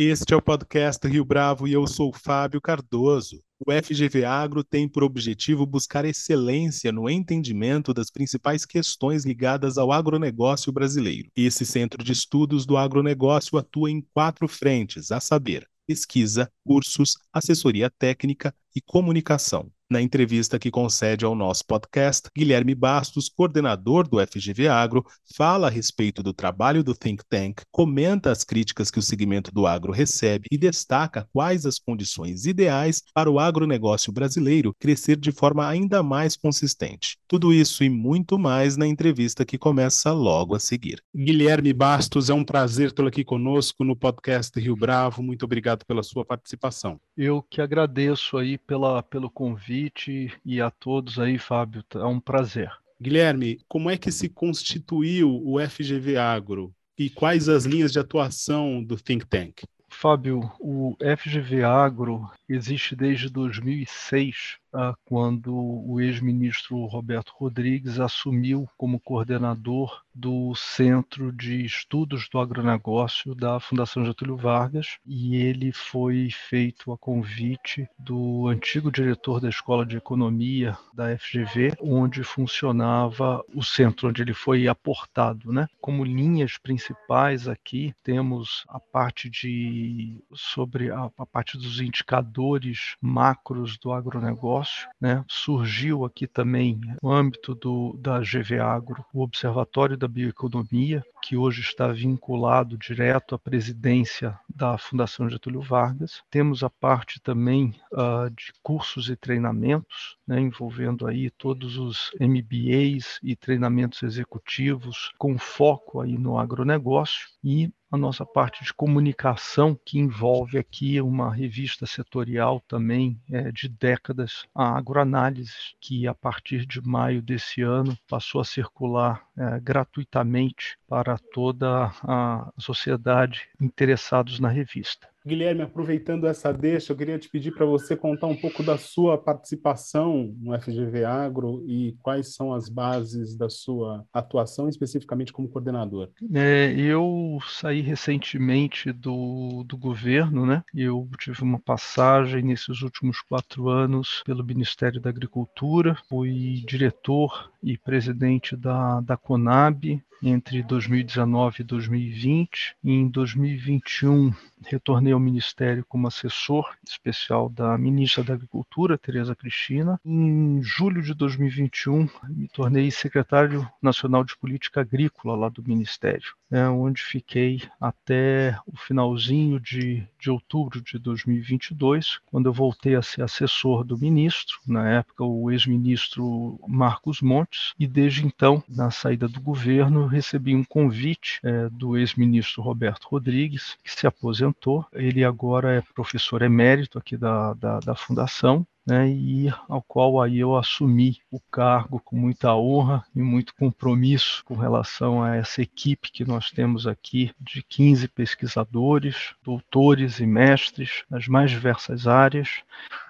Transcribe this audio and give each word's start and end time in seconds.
Este 0.00 0.32
é 0.32 0.36
o 0.36 0.40
podcast 0.40 1.04
Rio 1.08 1.24
Bravo 1.24 1.66
e 1.66 1.72
eu 1.72 1.84
sou 1.84 2.12
Fábio 2.12 2.60
Cardoso. 2.60 3.42
O 3.58 3.72
FGV 3.72 4.24
Agro 4.24 4.62
tem 4.62 4.88
por 4.88 5.02
objetivo 5.02 5.66
buscar 5.66 6.04
excelência 6.04 6.92
no 6.92 7.10
entendimento 7.10 7.92
das 7.92 8.08
principais 8.08 8.64
questões 8.64 9.24
ligadas 9.24 9.76
ao 9.76 9.90
agronegócio 9.90 10.70
brasileiro. 10.70 11.28
Esse 11.34 11.66
centro 11.66 12.04
de 12.04 12.12
estudos 12.12 12.64
do 12.64 12.76
agronegócio 12.76 13.58
atua 13.58 13.90
em 13.90 14.00
quatro 14.14 14.46
frentes, 14.46 15.10
a 15.10 15.18
saber, 15.18 15.66
pesquisa, 15.84 16.48
cursos, 16.64 17.14
assessoria 17.32 17.90
técnica 17.90 18.54
e 18.76 18.80
comunicação. 18.80 19.68
Na 19.90 20.02
entrevista 20.02 20.58
que 20.58 20.70
concede 20.70 21.24
ao 21.24 21.34
nosso 21.34 21.64
podcast, 21.64 22.28
Guilherme 22.36 22.74
Bastos, 22.74 23.30
coordenador 23.30 24.06
do 24.06 24.18
FGV 24.20 24.68
Agro, 24.68 25.02
fala 25.34 25.68
a 25.68 25.70
respeito 25.70 26.22
do 26.22 26.34
trabalho 26.34 26.84
do 26.84 26.94
think 26.94 27.24
tank, 27.26 27.62
comenta 27.72 28.30
as 28.30 28.44
críticas 28.44 28.90
que 28.90 28.98
o 28.98 29.02
segmento 29.02 29.50
do 29.50 29.66
agro 29.66 29.90
recebe 29.90 30.46
e 30.52 30.58
destaca 30.58 31.26
quais 31.32 31.64
as 31.64 31.78
condições 31.78 32.44
ideais 32.44 33.02
para 33.14 33.30
o 33.30 33.38
agronegócio 33.38 34.12
brasileiro 34.12 34.74
crescer 34.78 35.16
de 35.16 35.32
forma 35.32 35.66
ainda 35.66 36.02
mais 36.02 36.36
consistente. 36.36 37.16
Tudo 37.26 37.50
isso 37.50 37.82
e 37.82 37.88
muito 37.88 38.38
mais 38.38 38.76
na 38.76 38.86
entrevista 38.86 39.42
que 39.42 39.56
começa 39.56 40.12
logo 40.12 40.54
a 40.54 40.60
seguir. 40.60 41.02
Guilherme 41.16 41.72
Bastos, 41.72 42.28
é 42.28 42.34
um 42.34 42.44
prazer 42.44 42.92
tê-lo 42.92 43.08
aqui 43.08 43.24
conosco 43.24 43.82
no 43.84 43.96
podcast 43.96 44.60
Rio 44.60 44.76
Bravo. 44.76 45.22
Muito 45.22 45.46
obrigado 45.46 45.86
pela 45.86 46.02
sua 46.02 46.26
participação. 46.26 47.00
Eu 47.16 47.42
que 47.42 47.62
agradeço 47.62 48.36
aí 48.36 48.58
pela, 48.58 49.02
pelo 49.02 49.30
convite 49.30 49.77
convite 49.78 50.32
e 50.44 50.60
a 50.60 50.70
todos 50.70 51.18
aí, 51.18 51.38
Fábio. 51.38 51.84
É 51.94 52.04
um 52.04 52.18
prazer. 52.18 52.70
Guilherme, 53.00 53.60
como 53.68 53.88
é 53.88 53.96
que 53.96 54.10
se 54.10 54.28
constituiu 54.28 55.40
o 55.44 55.58
FGV 55.60 56.16
Agro 56.16 56.74
e 56.98 57.08
quais 57.08 57.48
as 57.48 57.64
linhas 57.64 57.92
de 57.92 58.00
atuação 58.00 58.82
do 58.82 58.96
think 58.96 59.24
tank? 59.24 59.62
Fábio, 59.88 60.40
o 60.60 60.96
FGV 61.00 61.62
Agro 61.62 62.28
existe 62.48 62.96
desde 62.96 63.30
2006 63.30 64.58
quando 65.04 65.54
o 65.54 66.00
ex-ministro 66.00 66.84
Roberto 66.86 67.32
Rodrigues 67.36 67.98
assumiu 67.98 68.68
como 68.76 69.00
coordenador 69.00 70.02
do 70.14 70.52
Centro 70.56 71.32
de 71.32 71.64
Estudos 71.64 72.28
do 72.28 72.40
Agronegócio 72.40 73.36
da 73.36 73.60
Fundação 73.60 74.04
Getúlio 74.04 74.36
Vargas, 74.36 74.98
e 75.06 75.36
ele 75.36 75.70
foi 75.72 76.28
feito 76.30 76.90
a 76.92 76.98
convite 76.98 77.88
do 77.96 78.48
antigo 78.48 78.90
diretor 78.90 79.40
da 79.40 79.48
Escola 79.48 79.86
de 79.86 79.96
Economia 79.96 80.76
da 80.92 81.16
FGV, 81.16 81.74
onde 81.80 82.24
funcionava 82.24 83.44
o 83.54 83.62
centro, 83.62 84.08
onde 84.08 84.22
ele 84.22 84.34
foi 84.34 84.66
aportado. 84.66 85.52
Né? 85.52 85.68
Como 85.80 86.04
linhas 86.04 86.58
principais 86.58 87.46
aqui, 87.46 87.94
temos 88.02 88.64
a 88.68 88.80
parte 88.80 89.30
de 89.30 90.18
sobre 90.34 90.90
a, 90.90 91.10
a 91.16 91.26
parte 91.26 91.56
dos 91.56 91.80
indicadores 91.80 92.96
macros 93.00 93.78
do 93.78 93.92
agronegócio, 93.92 94.57
negócio, 94.58 94.88
né? 95.00 95.24
Surgiu 95.28 96.04
aqui 96.04 96.26
também, 96.26 96.80
no 97.02 97.12
âmbito 97.12 97.54
do, 97.54 97.96
da 97.98 98.20
GV 98.20 98.58
Agro, 98.58 99.04
o 99.12 99.22
Observatório 99.22 99.96
da 99.96 100.08
Bioeconomia, 100.08 101.04
que 101.22 101.36
hoje 101.36 101.60
está 101.60 101.88
vinculado 101.88 102.76
direto 102.76 103.34
à 103.34 103.38
presidência 103.38 104.38
da 104.48 104.76
Fundação 104.76 105.28
Getúlio 105.28 105.60
Vargas. 105.60 106.22
Temos 106.30 106.62
a 106.62 106.70
parte 106.70 107.20
também 107.20 107.74
uh, 107.92 108.30
de 108.30 108.52
cursos 108.62 109.08
e 109.08 109.16
treinamentos, 109.16 110.16
né, 110.26 110.40
envolvendo 110.40 111.06
aí 111.06 111.30
todos 111.30 111.76
os 111.76 112.10
MBAs 112.20 113.18
e 113.22 113.36
treinamentos 113.36 114.02
executivos 114.02 115.12
com 115.18 115.38
foco 115.38 116.00
aí 116.00 116.16
no 116.18 116.38
agronegócio 116.38 117.28
e 117.42 117.70
a 117.90 117.96
nossa 117.96 118.24
parte 118.24 118.64
de 118.64 118.72
comunicação, 118.72 119.78
que 119.84 119.98
envolve 119.98 120.58
aqui 120.58 121.00
uma 121.00 121.32
revista 121.34 121.86
setorial 121.86 122.60
também 122.68 123.20
é, 123.30 123.50
de 123.50 123.68
décadas, 123.68 124.46
a 124.54 124.76
Agroanálise, 124.76 125.74
que 125.80 126.06
a 126.06 126.14
partir 126.14 126.66
de 126.66 126.80
maio 126.80 127.22
desse 127.22 127.62
ano 127.62 127.96
passou 128.08 128.40
a 128.40 128.44
circular 128.44 129.27
é, 129.38 129.60
gratuitamente 129.60 130.76
para 130.88 131.16
toda 131.32 131.92
a 132.02 132.52
sociedade 132.58 133.48
interessados 133.60 134.40
na 134.40 134.48
revista. 134.48 135.08
Guilherme, 135.28 135.62
aproveitando 135.62 136.26
essa 136.26 136.52
deixa, 136.52 136.92
eu 136.92 136.96
queria 136.96 137.18
te 137.18 137.28
pedir 137.28 137.52
para 137.52 137.66
você 137.66 137.94
contar 137.94 138.26
um 138.28 138.36
pouco 138.36 138.62
da 138.62 138.78
sua 138.78 139.18
participação 139.18 140.34
no 140.40 140.58
FGV 140.58 141.04
Agro 141.04 141.62
e 141.66 141.94
quais 142.02 142.34
são 142.34 142.54
as 142.54 142.68
bases 142.68 143.36
da 143.36 143.50
sua 143.50 144.06
atuação, 144.12 144.68
especificamente 144.68 145.32
como 145.32 145.48
coordenador. 145.48 146.08
É, 146.32 146.72
eu 146.78 147.38
saí 147.46 147.82
recentemente 147.82 148.90
do, 148.90 149.64
do 149.64 149.76
governo, 149.76 150.46
né? 150.46 150.62
Eu 150.74 151.06
tive 151.18 151.42
uma 151.42 151.58
passagem 151.58 152.42
nesses 152.42 152.80
últimos 152.80 153.20
quatro 153.20 153.68
anos 153.68 154.22
pelo 154.24 154.44
Ministério 154.44 155.00
da 155.00 155.10
Agricultura, 155.10 155.94
fui 156.08 156.62
diretor 156.66 157.50
e 157.62 157.76
presidente 157.76 158.56
da, 158.56 159.00
da 159.00 159.16
Conab 159.16 160.00
entre 160.22 160.62
2019 160.62 161.60
e 161.60 161.64
2020. 161.64 162.76
Em 162.84 163.08
2021, 163.08 164.32
retornei 164.66 165.12
ao 165.12 165.20
Ministério 165.20 165.84
como 165.88 166.06
assessor 166.06 166.74
especial 166.86 167.48
da 167.48 167.76
ministra 167.78 168.24
da 168.24 168.34
Agricultura, 168.34 168.98
Tereza 168.98 169.34
Cristina. 169.34 170.00
Em 170.04 170.60
julho 170.62 171.02
de 171.02 171.14
2021, 171.14 172.08
me 172.28 172.48
tornei 172.48 172.90
secretário 172.90 173.68
nacional 173.80 174.24
de 174.24 174.36
Política 174.36 174.80
Agrícola 174.80 175.36
lá 175.36 175.48
do 175.48 175.62
Ministério, 175.62 176.34
né, 176.50 176.68
onde 176.68 177.02
fiquei 177.02 177.62
até 177.80 178.58
o 178.66 178.76
finalzinho 178.76 179.60
de, 179.60 180.06
de 180.18 180.30
outubro 180.30 180.80
de 180.80 180.98
2022, 180.98 182.20
quando 182.26 182.46
eu 182.46 182.52
voltei 182.52 182.94
a 182.94 183.02
ser 183.02 183.22
assessor 183.22 183.84
do 183.84 183.98
ministro, 183.98 184.58
na 184.66 184.88
época 184.88 185.24
o 185.24 185.50
ex-ministro 185.50 186.58
Marcos 186.66 187.20
Montes, 187.20 187.74
e 187.78 187.86
desde 187.86 188.26
então, 188.26 188.62
na 188.68 188.90
saída 188.90 189.28
do 189.28 189.40
governo, 189.40 190.07
recebi 190.08 190.54
um 190.54 190.64
convite 190.64 191.40
é, 191.44 191.68
do 191.68 191.96
ex-ministro 191.96 192.62
Roberto 192.62 193.08
Rodrigues, 193.08 193.76
que 193.84 193.92
se 193.92 194.06
aposentou. 194.06 194.84
Ele 194.92 195.24
agora 195.24 195.76
é 195.76 195.82
professor 195.94 196.42
emérito 196.42 196.98
aqui 196.98 197.16
da, 197.16 197.54
da, 197.54 197.80
da 197.80 197.94
Fundação, 197.94 198.66
né, 198.88 199.06
e 199.06 199.52
ao 199.68 199.82
qual 199.82 200.18
aí 200.18 200.38
eu 200.38 200.56
assumi 200.56 201.18
o 201.30 201.38
cargo 201.38 202.00
com 202.00 202.16
muita 202.16 202.54
honra 202.56 203.04
e 203.14 203.20
muito 203.20 203.54
compromisso 203.54 204.42
com 204.46 204.54
relação 204.54 205.22
a 205.22 205.36
essa 205.36 205.60
equipe 205.60 206.10
que 206.10 206.24
nós 206.24 206.50
temos 206.50 206.86
aqui 206.86 207.30
de 207.38 207.62
15 207.62 208.08
pesquisadores, 208.08 209.34
doutores 209.44 210.20
e 210.20 210.26
mestres 210.26 211.04
nas 211.10 211.28
mais 211.28 211.50
diversas 211.50 212.06
áreas 212.06 212.62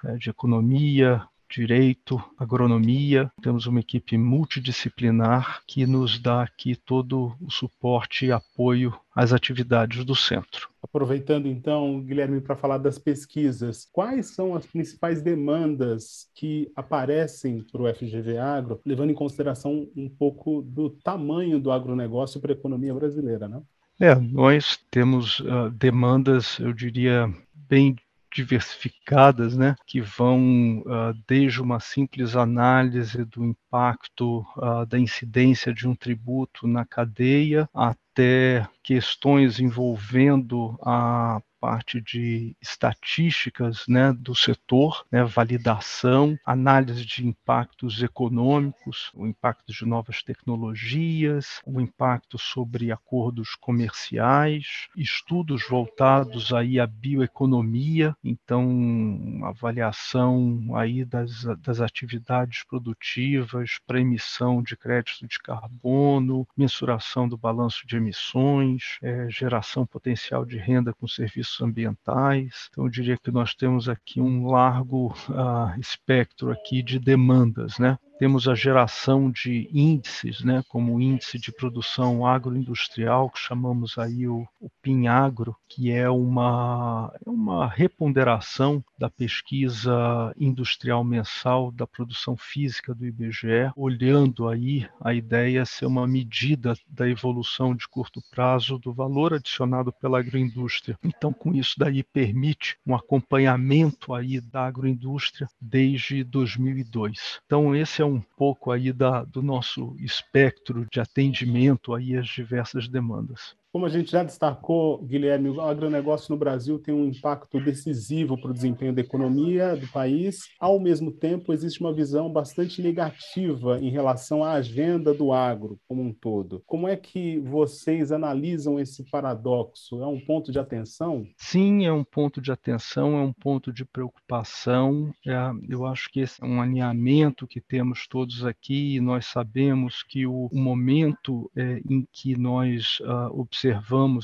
né, 0.03 0.17
de 0.17 0.31
economia, 0.31 1.23
direito, 1.51 2.23
agronomia. 2.39 3.31
Temos 3.43 3.67
uma 3.67 3.81
equipe 3.81 4.17
multidisciplinar 4.17 5.63
que 5.67 5.87
nos 5.87 6.19
dá 6.19 6.43
aqui 6.43 6.77
todo 6.77 7.35
o 7.41 7.51
suporte 7.51 8.27
e 8.27 8.33
apoio 8.33 8.95
às 9.15 9.33
atividades 9.33 10.05
do 10.05 10.15
centro. 10.15 10.69
Aproveitando 10.83 11.47
então, 11.47 12.01
Guilherme, 12.01 12.41
para 12.41 12.55
falar 12.55 12.79
das 12.79 12.99
pesquisas, 12.99 13.89
quais 13.93 14.27
são 14.27 14.55
as 14.55 14.65
principais 14.67 15.21
demandas 15.21 16.29
que 16.35 16.71
aparecem 16.77 17.65
para 17.73 17.83
o 17.83 17.95
FGV 17.95 18.39
Agro, 18.39 18.81
levando 18.85 19.11
em 19.11 19.15
consideração 19.15 19.89
um 19.97 20.09
pouco 20.09 20.63
do 20.63 20.91
tamanho 20.91 21.59
do 21.59 21.73
agronegócio 21.73 22.41
para 22.41 22.53
a 22.53 22.57
economia 22.57 22.95
brasileira, 22.95 23.49
né? 23.49 23.61
É, 24.01 24.15
nós 24.15 24.79
temos 24.93 25.41
uh, 25.41 25.71
demandas, 25.73 26.61
eu 26.61 26.73
diria, 26.73 27.29
bem 27.53 27.97
diversificadas, 28.39 29.57
né, 29.57 29.75
que 29.85 30.01
vão 30.01 30.81
uh, 30.81 31.13
desde 31.27 31.61
uma 31.61 31.81
simples 31.81 32.37
análise 32.37 33.25
do 33.25 33.45
impacto 33.45 34.47
uh, 34.57 34.87
da 34.87 34.99
incidência 34.99 35.75
de 35.75 35.89
um 35.89 35.95
tributo 35.95 36.69
na 36.69 36.85
cadeia 36.85 37.69
até 37.75 38.67
questões 38.83 39.59
envolvendo 39.59 40.79
a 40.83 41.41
parte 41.61 42.01
de 42.01 42.57
estatísticas 42.61 43.85
né, 43.89 44.13
do 44.13 44.35
setor, 44.35 45.05
né, 45.11 45.25
validação, 45.25 46.39
análise 46.45 47.05
de 47.05 47.27
impactos 47.27 48.03
econômicos, 48.03 49.11
o 49.15 49.27
impacto 49.27 49.73
de 49.73 49.85
novas 49.85 50.23
tecnologias, 50.23 51.61
o 51.67 51.81
impacto 51.81 52.39
sobre 52.39 52.93
acordos 52.93 53.55
comerciais, 53.55 54.89
estudos 54.97 55.67
voltados 55.69 56.53
aí 56.53 56.79
à 56.79 56.87
bioeconomia, 56.87 58.17
então 58.23 59.41
avaliação 59.45 60.77
aí 60.77 61.05
das, 61.05 61.45
das 61.61 61.81
atividades 61.81 62.65
produtivas 62.65 63.79
para 63.87 64.01
emissão 64.01 64.63
de 64.63 64.77
crédito 64.77 65.27
de 65.27 65.39
carbono, 65.39 66.47
mensuração 66.57 67.29
do 67.29 67.37
balanço 67.37 67.87
de 67.87 67.97
emissões, 67.97 68.99
é, 69.03 69.29
geração 69.31 69.87
potencial 69.87 70.45
de 70.45 70.57
renda 70.57 70.93
com 70.93 71.07
serviços 71.07 71.48
serviços 71.49 71.61
ambientais. 71.61 72.69
Então, 72.71 72.85
eu 72.85 72.91
diria 72.91 73.17
que 73.17 73.31
nós 73.31 73.55
temos 73.55 73.89
aqui 73.89 74.21
um 74.21 74.47
largo 74.47 75.15
uh, 75.29 75.79
espectro 75.81 76.51
aqui 76.51 76.83
de 76.83 76.99
demandas, 76.99 77.79
né? 77.79 77.99
Temos 78.19 78.49
a 78.49 78.55
geração 78.55 79.31
de 79.31 79.69
índices, 79.73 80.43
né, 80.43 80.63
como 80.69 80.97
o 80.97 81.01
índice 81.01 81.39
de 81.39 81.53
produção 81.53 82.27
agroindustrial, 82.27 83.31
que 83.31 83.39
chamamos 83.39 83.97
aí 83.97 84.27
o, 84.27 84.47
o 84.61 84.69
PINAGRO, 84.83 85.57
que 85.69 85.91
é 85.91 86.11
uma, 86.11 87.13
é 87.25 87.31
uma 87.31 87.67
reponderação 87.67 88.83
da 88.99 89.09
pesquisa 89.09 90.35
industrial 90.39 91.05
mensal 91.05 91.71
da 91.71 91.87
produção 91.87 92.37
física 92.37 92.95
do 92.95 93.07
IBGE, 93.07 93.71
olhando 93.77 94.49
aí 94.49 94.89
a 95.01 95.15
ideia 95.15 95.65
ser 95.65 95.87
uma 95.87 96.07
medida 96.07 96.75
da 96.89 97.09
evolução 97.09 97.75
de 97.75 97.87
curto 97.87 98.21
prazo 98.31 98.79
do 98.79 98.93
valor 98.93 99.35
adicionado 99.35 99.93
pela 99.93 100.19
agroindústria. 100.19 100.99
Então, 101.05 101.33
com 101.33 101.55
isso 101.55 101.75
daí 101.79 102.03
permite 102.03 102.77
um 102.85 102.95
acompanhamento 102.95 104.13
aí 104.13 104.41
da 104.41 104.67
agroindústria 104.67 105.49
desde 105.61 106.25
2002. 106.25 107.41
Então, 107.47 107.75
esse 107.77 108.03
é 108.03 108.08
um 108.09 108.21
pouco 108.21 108.71
aí 108.71 108.93
da, 108.93 109.25
do 109.25 109.43
nosso 109.43 109.97
espectro 109.99 110.87
de 110.91 111.01
atendimento 111.01 111.95
aí 111.95 112.17
às 112.17 112.29
diversas 112.29 112.89
demandas. 112.89 113.57
Como 113.79 113.87
a 113.87 113.91
gente 113.91 114.11
já 114.11 114.25
destacou, 114.25 115.01
Guilherme, 115.05 115.51
o 115.51 115.61
agronegócio 115.61 116.33
no 116.33 116.37
Brasil 116.37 116.81
tem 116.81 116.93
um 116.93 117.07
impacto 117.07 117.61
decisivo 117.61 118.37
para 118.37 118.51
o 118.51 118.53
desempenho 118.53 118.93
da 118.93 119.03
economia 119.03 119.77
do 119.77 119.87
país. 119.87 120.49
Ao 120.59 120.81
mesmo 120.81 121.13
tempo, 121.13 121.53
existe 121.53 121.81
uma 121.81 121.95
visão 121.95 122.29
bastante 122.29 122.83
negativa 122.83 123.79
em 123.79 123.89
relação 123.89 124.43
à 124.43 124.55
agenda 124.55 125.15
do 125.15 125.33
agro 125.33 125.79
como 125.87 126.03
um 126.03 126.13
todo. 126.13 126.61
Como 126.67 126.89
é 126.89 126.97
que 126.97 127.39
vocês 127.39 128.11
analisam 128.11 128.81
esse 128.81 129.09
paradoxo? 129.09 130.03
É 130.03 130.07
um 130.09 130.19
ponto 130.19 130.51
de 130.51 130.59
atenção? 130.59 131.25
Sim, 131.37 131.87
é 131.87 131.93
um 131.93 132.03
ponto 132.03 132.41
de 132.41 132.51
atenção, 132.51 133.17
é 133.17 133.23
um 133.23 133.33
ponto 133.33 133.73
de 133.73 133.85
preocupação. 133.85 135.15
É, 135.25 135.37
eu 135.69 135.87
acho 135.87 136.11
que 136.11 136.19
esse 136.19 136.43
é 136.43 136.45
um 136.45 136.61
alinhamento 136.61 137.47
que 137.47 137.61
temos 137.61 138.09
todos 138.09 138.45
aqui 138.45 138.99
nós 138.99 139.27
sabemos 139.27 140.03
que 140.03 140.27
o, 140.27 140.49
o 140.51 140.59
momento 140.59 141.49
é, 141.57 141.81
em 141.89 142.05
que 142.13 142.37
nós 142.37 142.99
uh, 143.03 143.39
observamos 143.39 143.68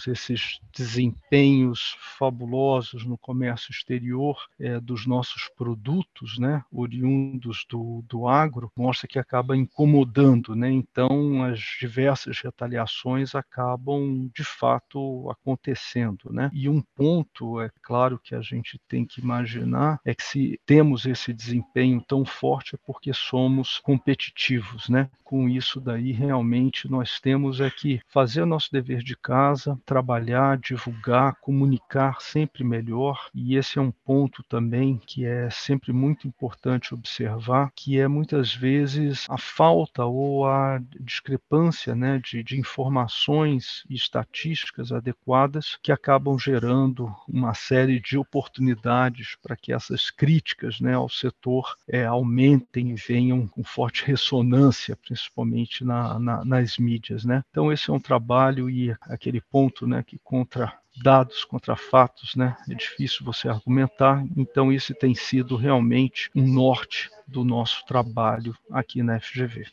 esses 0.07 0.61
desempenhos 0.73 1.97
fabulosos 2.19 3.05
no 3.05 3.17
comércio 3.19 3.71
exterior 3.71 4.37
é, 4.59 4.81
dos 4.81 5.07
nossos 5.07 5.49
produtos, 5.57 6.39
né, 6.39 6.63
oriundos 6.73 7.65
do, 7.69 8.05
do 8.09 8.27
agro, 8.29 8.71
mostra 8.77 9.09
que 9.09 9.19
acaba 9.19 9.57
incomodando, 9.57 10.55
né? 10.55 10.71
Então 10.71 11.43
as 11.45 11.61
diversas 11.81 12.39
retaliações 12.41 13.35
acabam 13.35 14.31
de 14.35 14.45
fato 14.45 15.31
acontecendo, 15.31 16.31
né? 16.31 16.51
E 16.53 16.69
um 16.69 16.81
ponto, 16.81 17.61
é 17.61 17.71
claro 17.83 18.19
que 18.19 18.35
a 18.35 18.41
gente 18.41 18.81
tem 18.89 19.05
que 19.05 19.21
imaginar 19.21 20.01
é 20.05 20.15
que 20.15 20.23
se 20.23 20.61
temos 20.67 21.07
esse 21.07 21.33
desempenho 21.33 22.01
tão 22.01 22.25
forte 22.25 22.75
é 22.75 22.79
porque 22.87 23.13
somos 23.13 23.79
competitivos, 23.79 24.89
né? 24.89 25.11
Com 25.23 25.49
isso 25.49 25.81
daí 25.81 26.13
realmente 26.13 26.91
nós 26.91 27.21
temos 27.21 27.61
é 27.61 27.71
que 27.71 28.01
fazer 28.09 28.45
nosso 28.45 28.71
dever 28.71 29.03
de 29.03 29.17
casa, 29.25 29.81
trabalhar, 29.87 30.59
divulgar, 30.59 31.37
comunicar 31.41 32.21
sempre 32.21 32.63
melhor. 32.63 33.31
E 33.35 33.57
esse 33.57 33.79
é 33.79 33.83
um 33.83 33.91
ponto 33.91 34.43
também 34.43 35.01
que 35.07 35.25
é 35.25 35.49
sempre 35.49 35.95
muito 35.95 36.29
importante 36.29 36.93
observar, 36.93 37.73
que 37.75 37.99
é 37.99 38.07
muitas 38.07 38.55
vezes 38.55 39.25
a 39.31 39.39
falta 39.39 40.05
ou 40.05 40.47
a 40.47 40.79
discrepância 41.01 41.95
né, 41.95 42.21
de, 42.23 42.43
de 42.43 42.61
informações 42.61 43.83
e 43.89 43.95
estatísticas 43.95 44.93
adequadas 44.93 45.79
que 45.83 45.91
acabam 45.91 46.39
gerando 46.39 47.11
uma 47.27 47.55
série 47.55 47.99
de 47.99 48.19
oportunidades 48.19 49.37
para 49.43 49.57
que 49.57 49.73
essas 49.73 50.11
críticas 50.11 50.81
né, 50.81 50.93
ao 50.93 51.09
setor 51.09 51.77
é, 51.89 52.05
aumentem 52.05 52.91
e 52.91 52.95
venham 52.95 53.47
com 53.47 53.65
forte 53.65 54.05
ressonância, 54.05 54.97
principalmente 54.97 55.83
na, 55.83 56.19
na, 56.19 56.45
nas 56.45 56.77
mídias. 56.77 57.25
Né? 57.25 57.43
Então, 57.51 57.73
esse 57.73 57.89
é 57.89 57.93
um 57.93 58.01
trabalho 58.01 58.69
e 58.69 58.95
aquele 59.15 59.41
ponto, 59.41 59.87
né, 59.87 60.03
que 60.03 60.19
contra 60.19 60.79
dados, 61.03 61.45
contra 61.45 61.75
fatos, 61.77 62.35
né, 62.37 62.57
é 62.69 62.75
difícil 62.75 63.25
você 63.25 63.49
argumentar. 63.49 64.25
Então 64.37 64.73
isso 64.73 64.95
tem 64.95 65.15
sido 65.15 65.57
realmente 65.57 66.31
um 66.35 66.47
norte 66.47 67.11
do 67.27 67.45
nosso 67.45 67.85
trabalho 67.87 68.57
aqui 68.71 69.03
na 69.03 69.19
FGV. 69.19 69.67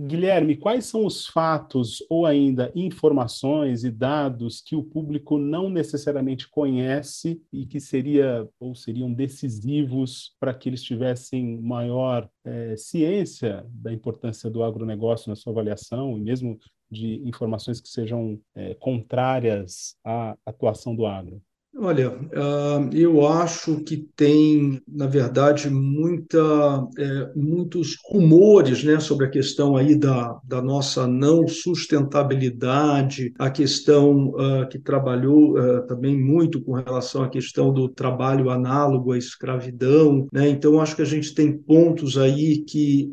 Guilherme, 0.00 0.56
quais 0.56 0.86
são 0.86 1.04
os 1.04 1.26
fatos 1.26 2.04
ou 2.08 2.24
ainda 2.24 2.70
informações 2.72 3.82
e 3.82 3.90
dados 3.90 4.60
que 4.60 4.76
o 4.76 4.82
público 4.84 5.36
não 5.38 5.68
necessariamente 5.68 6.48
conhece 6.48 7.42
e 7.52 7.66
que 7.66 7.80
seria 7.80 8.48
ou 8.60 8.76
seriam 8.76 9.12
decisivos 9.12 10.36
para 10.38 10.54
que 10.54 10.68
eles 10.68 10.84
tivessem 10.84 11.60
maior 11.60 12.30
é, 12.44 12.76
ciência 12.76 13.66
da 13.70 13.92
importância 13.92 14.48
do 14.48 14.62
agronegócio 14.62 15.30
na 15.30 15.34
sua 15.34 15.52
avaliação 15.52 16.16
e 16.16 16.20
mesmo 16.20 16.56
de 16.88 17.20
informações 17.26 17.80
que 17.80 17.88
sejam 17.88 18.40
é, 18.54 18.74
contrárias 18.74 19.96
à 20.04 20.36
atuação 20.46 20.94
do 20.94 21.06
agro? 21.06 21.42
Olha, 21.80 22.10
uh, 22.10 22.90
eu 22.92 23.24
acho 23.24 23.84
que 23.84 23.98
tem, 24.16 24.82
na 24.88 25.06
verdade, 25.06 25.70
muita, 25.70 26.36
é, 26.98 27.30
muitos 27.36 27.96
rumores 28.04 28.82
né, 28.82 28.98
sobre 28.98 29.26
a 29.26 29.30
questão 29.30 29.76
aí 29.76 29.94
da, 29.96 30.40
da 30.42 30.60
nossa 30.60 31.06
não 31.06 31.46
sustentabilidade, 31.46 33.32
a 33.38 33.48
questão 33.48 34.30
uh, 34.30 34.68
que 34.68 34.80
trabalhou 34.80 35.56
uh, 35.56 35.86
também 35.86 36.20
muito 36.20 36.60
com 36.64 36.72
relação 36.72 37.22
à 37.22 37.28
questão 37.28 37.72
do 37.72 37.88
trabalho 37.88 38.50
análogo 38.50 39.12
à 39.12 39.18
escravidão. 39.18 40.26
Né? 40.32 40.48
Então, 40.48 40.80
acho 40.80 40.96
que 40.96 41.02
a 41.02 41.04
gente 41.04 41.32
tem 41.32 41.56
pontos 41.56 42.18
aí 42.18 42.64
que 42.64 43.08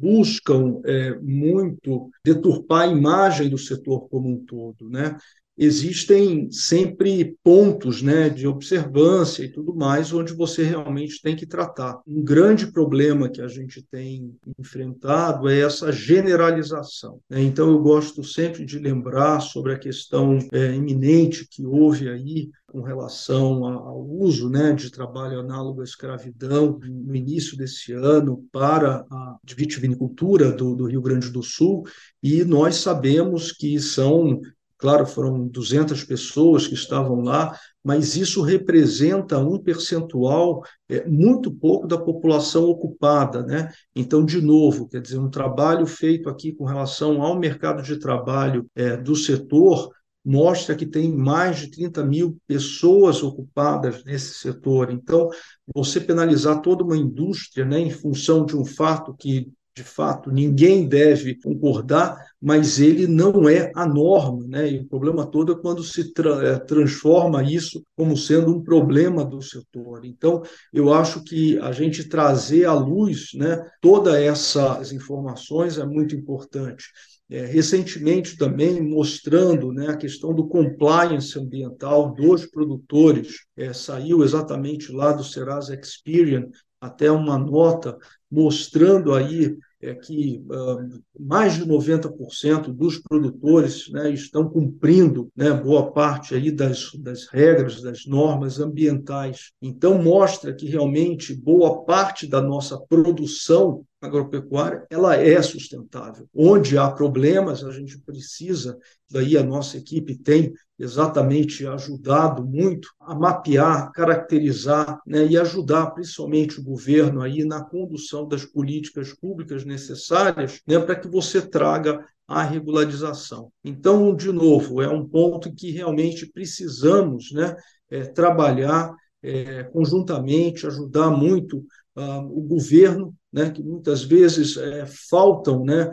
buscam 0.00 0.80
é, 0.86 1.18
muito 1.20 2.08
deturpar 2.24 2.88
a 2.88 2.92
imagem 2.92 3.50
do 3.50 3.58
setor 3.58 4.08
como 4.08 4.30
um 4.30 4.44
todo. 4.46 4.88
Né? 4.88 5.14
Existem 5.56 6.50
sempre 6.50 7.36
pontos 7.42 8.02
né, 8.02 8.28
de 8.28 8.46
observância 8.46 9.44
e 9.44 9.52
tudo 9.52 9.74
mais, 9.74 10.12
onde 10.12 10.32
você 10.32 10.62
realmente 10.62 11.20
tem 11.20 11.36
que 11.36 11.46
tratar. 11.46 12.00
Um 12.06 12.22
grande 12.22 12.72
problema 12.72 13.28
que 13.28 13.40
a 13.40 13.48
gente 13.48 13.82
tem 13.90 14.34
enfrentado 14.58 15.48
é 15.48 15.60
essa 15.60 15.92
generalização. 15.92 17.20
Né? 17.28 17.42
Então, 17.42 17.70
eu 17.70 17.78
gosto 17.78 18.24
sempre 18.24 18.64
de 18.64 18.78
lembrar 18.78 19.40
sobre 19.40 19.74
a 19.74 19.78
questão 19.78 20.38
é, 20.52 20.74
iminente 20.74 21.46
que 21.48 21.64
houve 21.66 22.08
aí 22.08 22.50
com 22.66 22.80
relação 22.80 23.66
ao 23.66 24.00
uso 24.00 24.48
né, 24.48 24.72
de 24.72 24.90
trabalho 24.90 25.40
análogo 25.40 25.82
à 25.82 25.84
escravidão 25.84 26.80
no 26.82 27.14
início 27.14 27.54
desse 27.54 27.92
ano 27.92 28.46
para 28.50 29.04
a 29.10 29.36
vitivinicultura 29.54 30.50
do, 30.50 30.74
do 30.74 30.86
Rio 30.86 31.02
Grande 31.02 31.30
do 31.30 31.42
Sul, 31.42 31.84
e 32.22 32.42
nós 32.44 32.76
sabemos 32.76 33.52
que 33.52 33.78
são 33.78 34.40
Claro, 34.82 35.06
foram 35.06 35.46
200 35.46 36.02
pessoas 36.02 36.66
que 36.66 36.74
estavam 36.74 37.20
lá, 37.20 37.56
mas 37.84 38.16
isso 38.16 38.42
representa 38.42 39.38
um 39.38 39.56
percentual 39.56 40.60
é, 40.88 41.08
muito 41.08 41.52
pouco 41.52 41.86
da 41.86 41.96
população 41.96 42.64
ocupada. 42.64 43.44
Né? 43.44 43.70
Então, 43.94 44.24
de 44.24 44.42
novo, 44.42 44.88
quer 44.88 45.00
dizer, 45.00 45.20
um 45.20 45.30
trabalho 45.30 45.86
feito 45.86 46.28
aqui 46.28 46.52
com 46.52 46.64
relação 46.64 47.22
ao 47.22 47.38
mercado 47.38 47.80
de 47.80 47.96
trabalho 47.96 48.66
é, 48.74 48.96
do 48.96 49.14
setor 49.14 49.88
mostra 50.24 50.74
que 50.74 50.86
tem 50.86 51.16
mais 51.16 51.60
de 51.60 51.70
30 51.70 52.04
mil 52.04 52.36
pessoas 52.48 53.22
ocupadas 53.22 54.02
nesse 54.02 54.34
setor. 54.34 54.90
Então, 54.90 55.28
você 55.72 56.00
penalizar 56.00 56.60
toda 56.60 56.82
uma 56.82 56.96
indústria 56.96 57.64
né, 57.64 57.78
em 57.78 57.90
função 57.90 58.44
de 58.44 58.56
um 58.56 58.64
fato 58.64 59.14
que 59.16 59.48
de 59.74 59.82
fato, 59.82 60.30
ninguém 60.30 60.86
deve 60.86 61.34
concordar, 61.40 62.16
mas 62.40 62.78
ele 62.78 63.06
não 63.06 63.48
é 63.48 63.72
a 63.74 63.86
norma. 63.86 64.44
Né? 64.46 64.72
E 64.72 64.80
o 64.80 64.86
problema 64.86 65.24
todo 65.24 65.52
é 65.52 65.58
quando 65.58 65.82
se 65.82 66.12
tra 66.12 66.46
é, 66.46 66.58
transforma 66.58 67.42
isso 67.42 67.82
como 67.96 68.16
sendo 68.16 68.54
um 68.54 68.62
problema 68.62 69.24
do 69.24 69.40
setor. 69.40 70.04
Então, 70.04 70.42
eu 70.72 70.92
acho 70.92 71.24
que 71.24 71.58
a 71.58 71.72
gente 71.72 72.08
trazer 72.08 72.66
à 72.66 72.74
luz 72.74 73.30
né, 73.34 73.64
todas 73.80 74.14
essas 74.14 74.92
informações 74.92 75.78
é 75.78 75.86
muito 75.86 76.14
importante. 76.14 76.84
É, 77.30 77.46
recentemente 77.46 78.36
também 78.36 78.82
mostrando 78.82 79.72
né, 79.72 79.88
a 79.88 79.96
questão 79.96 80.34
do 80.34 80.46
compliance 80.48 81.38
ambiental 81.38 82.12
dos 82.12 82.44
produtores. 82.44 83.46
É, 83.56 83.72
saiu 83.72 84.22
exatamente 84.22 84.92
lá 84.92 85.12
do 85.12 85.24
Serasa 85.24 85.74
Experian 85.74 86.46
até 86.78 87.10
uma 87.10 87.38
nota 87.38 87.96
mostrando 88.32 89.12
aí 89.12 89.54
é, 89.82 89.94
que 89.94 90.42
uh, 90.48 91.02
mais 91.18 91.54
de 91.54 91.66
90% 91.66 92.72
dos 92.72 92.96
produtores 92.98 93.90
né, 93.90 94.10
estão 94.10 94.48
cumprindo 94.48 95.30
né, 95.36 95.50
boa 95.52 95.92
parte 95.92 96.34
aí 96.34 96.50
das, 96.50 96.92
das 96.94 97.26
regras, 97.26 97.82
das 97.82 98.06
normas 98.06 98.58
ambientais. 98.58 99.50
Então, 99.60 100.02
mostra 100.02 100.54
que 100.54 100.66
realmente 100.66 101.34
boa 101.34 101.84
parte 101.84 102.26
da 102.26 102.40
nossa 102.40 102.80
produção 102.88 103.84
agropecuária 104.02 104.84
ela 104.90 105.14
é 105.14 105.40
sustentável. 105.40 106.28
Onde 106.34 106.76
há 106.76 106.90
problemas, 106.90 107.62
a 107.62 107.70
gente 107.70 107.98
precisa, 107.98 108.76
daí 109.08 109.38
a 109.38 109.42
nossa 109.42 109.78
equipe 109.78 110.16
tem 110.16 110.52
exatamente 110.78 111.64
ajudado 111.66 112.44
muito 112.44 112.88
a 113.00 113.14
mapear, 113.14 113.92
caracterizar 113.92 115.00
né, 115.06 115.24
e 115.26 115.38
ajudar 115.38 115.92
principalmente 115.92 116.58
o 116.58 116.64
governo 116.64 117.22
aí 117.22 117.44
na 117.44 117.64
condução 117.64 118.26
das 118.26 118.44
políticas 118.44 119.12
públicas 119.14 119.64
necessárias 119.64 120.60
né, 120.66 120.80
para 120.80 120.96
que 120.96 121.08
você 121.08 121.40
traga 121.40 122.04
a 122.26 122.42
regularização. 122.42 123.52
Então, 123.62 124.14
de 124.14 124.32
novo, 124.32 124.82
é 124.82 124.88
um 124.88 125.06
ponto 125.06 125.54
que 125.54 125.70
realmente 125.70 126.26
precisamos 126.26 127.30
né, 127.30 127.54
é, 127.90 128.04
trabalhar 128.04 128.92
é, 129.22 129.62
conjuntamente, 129.64 130.66
ajudar 130.66 131.10
muito 131.10 131.64
ah, 131.96 132.18
o 132.18 132.40
governo, 132.40 133.14
né, 133.32 133.50
que 133.50 133.62
muitas 133.62 134.02
vezes 134.02 134.56
é, 134.56 134.86
faltam 134.86 135.64
né, 135.64 135.90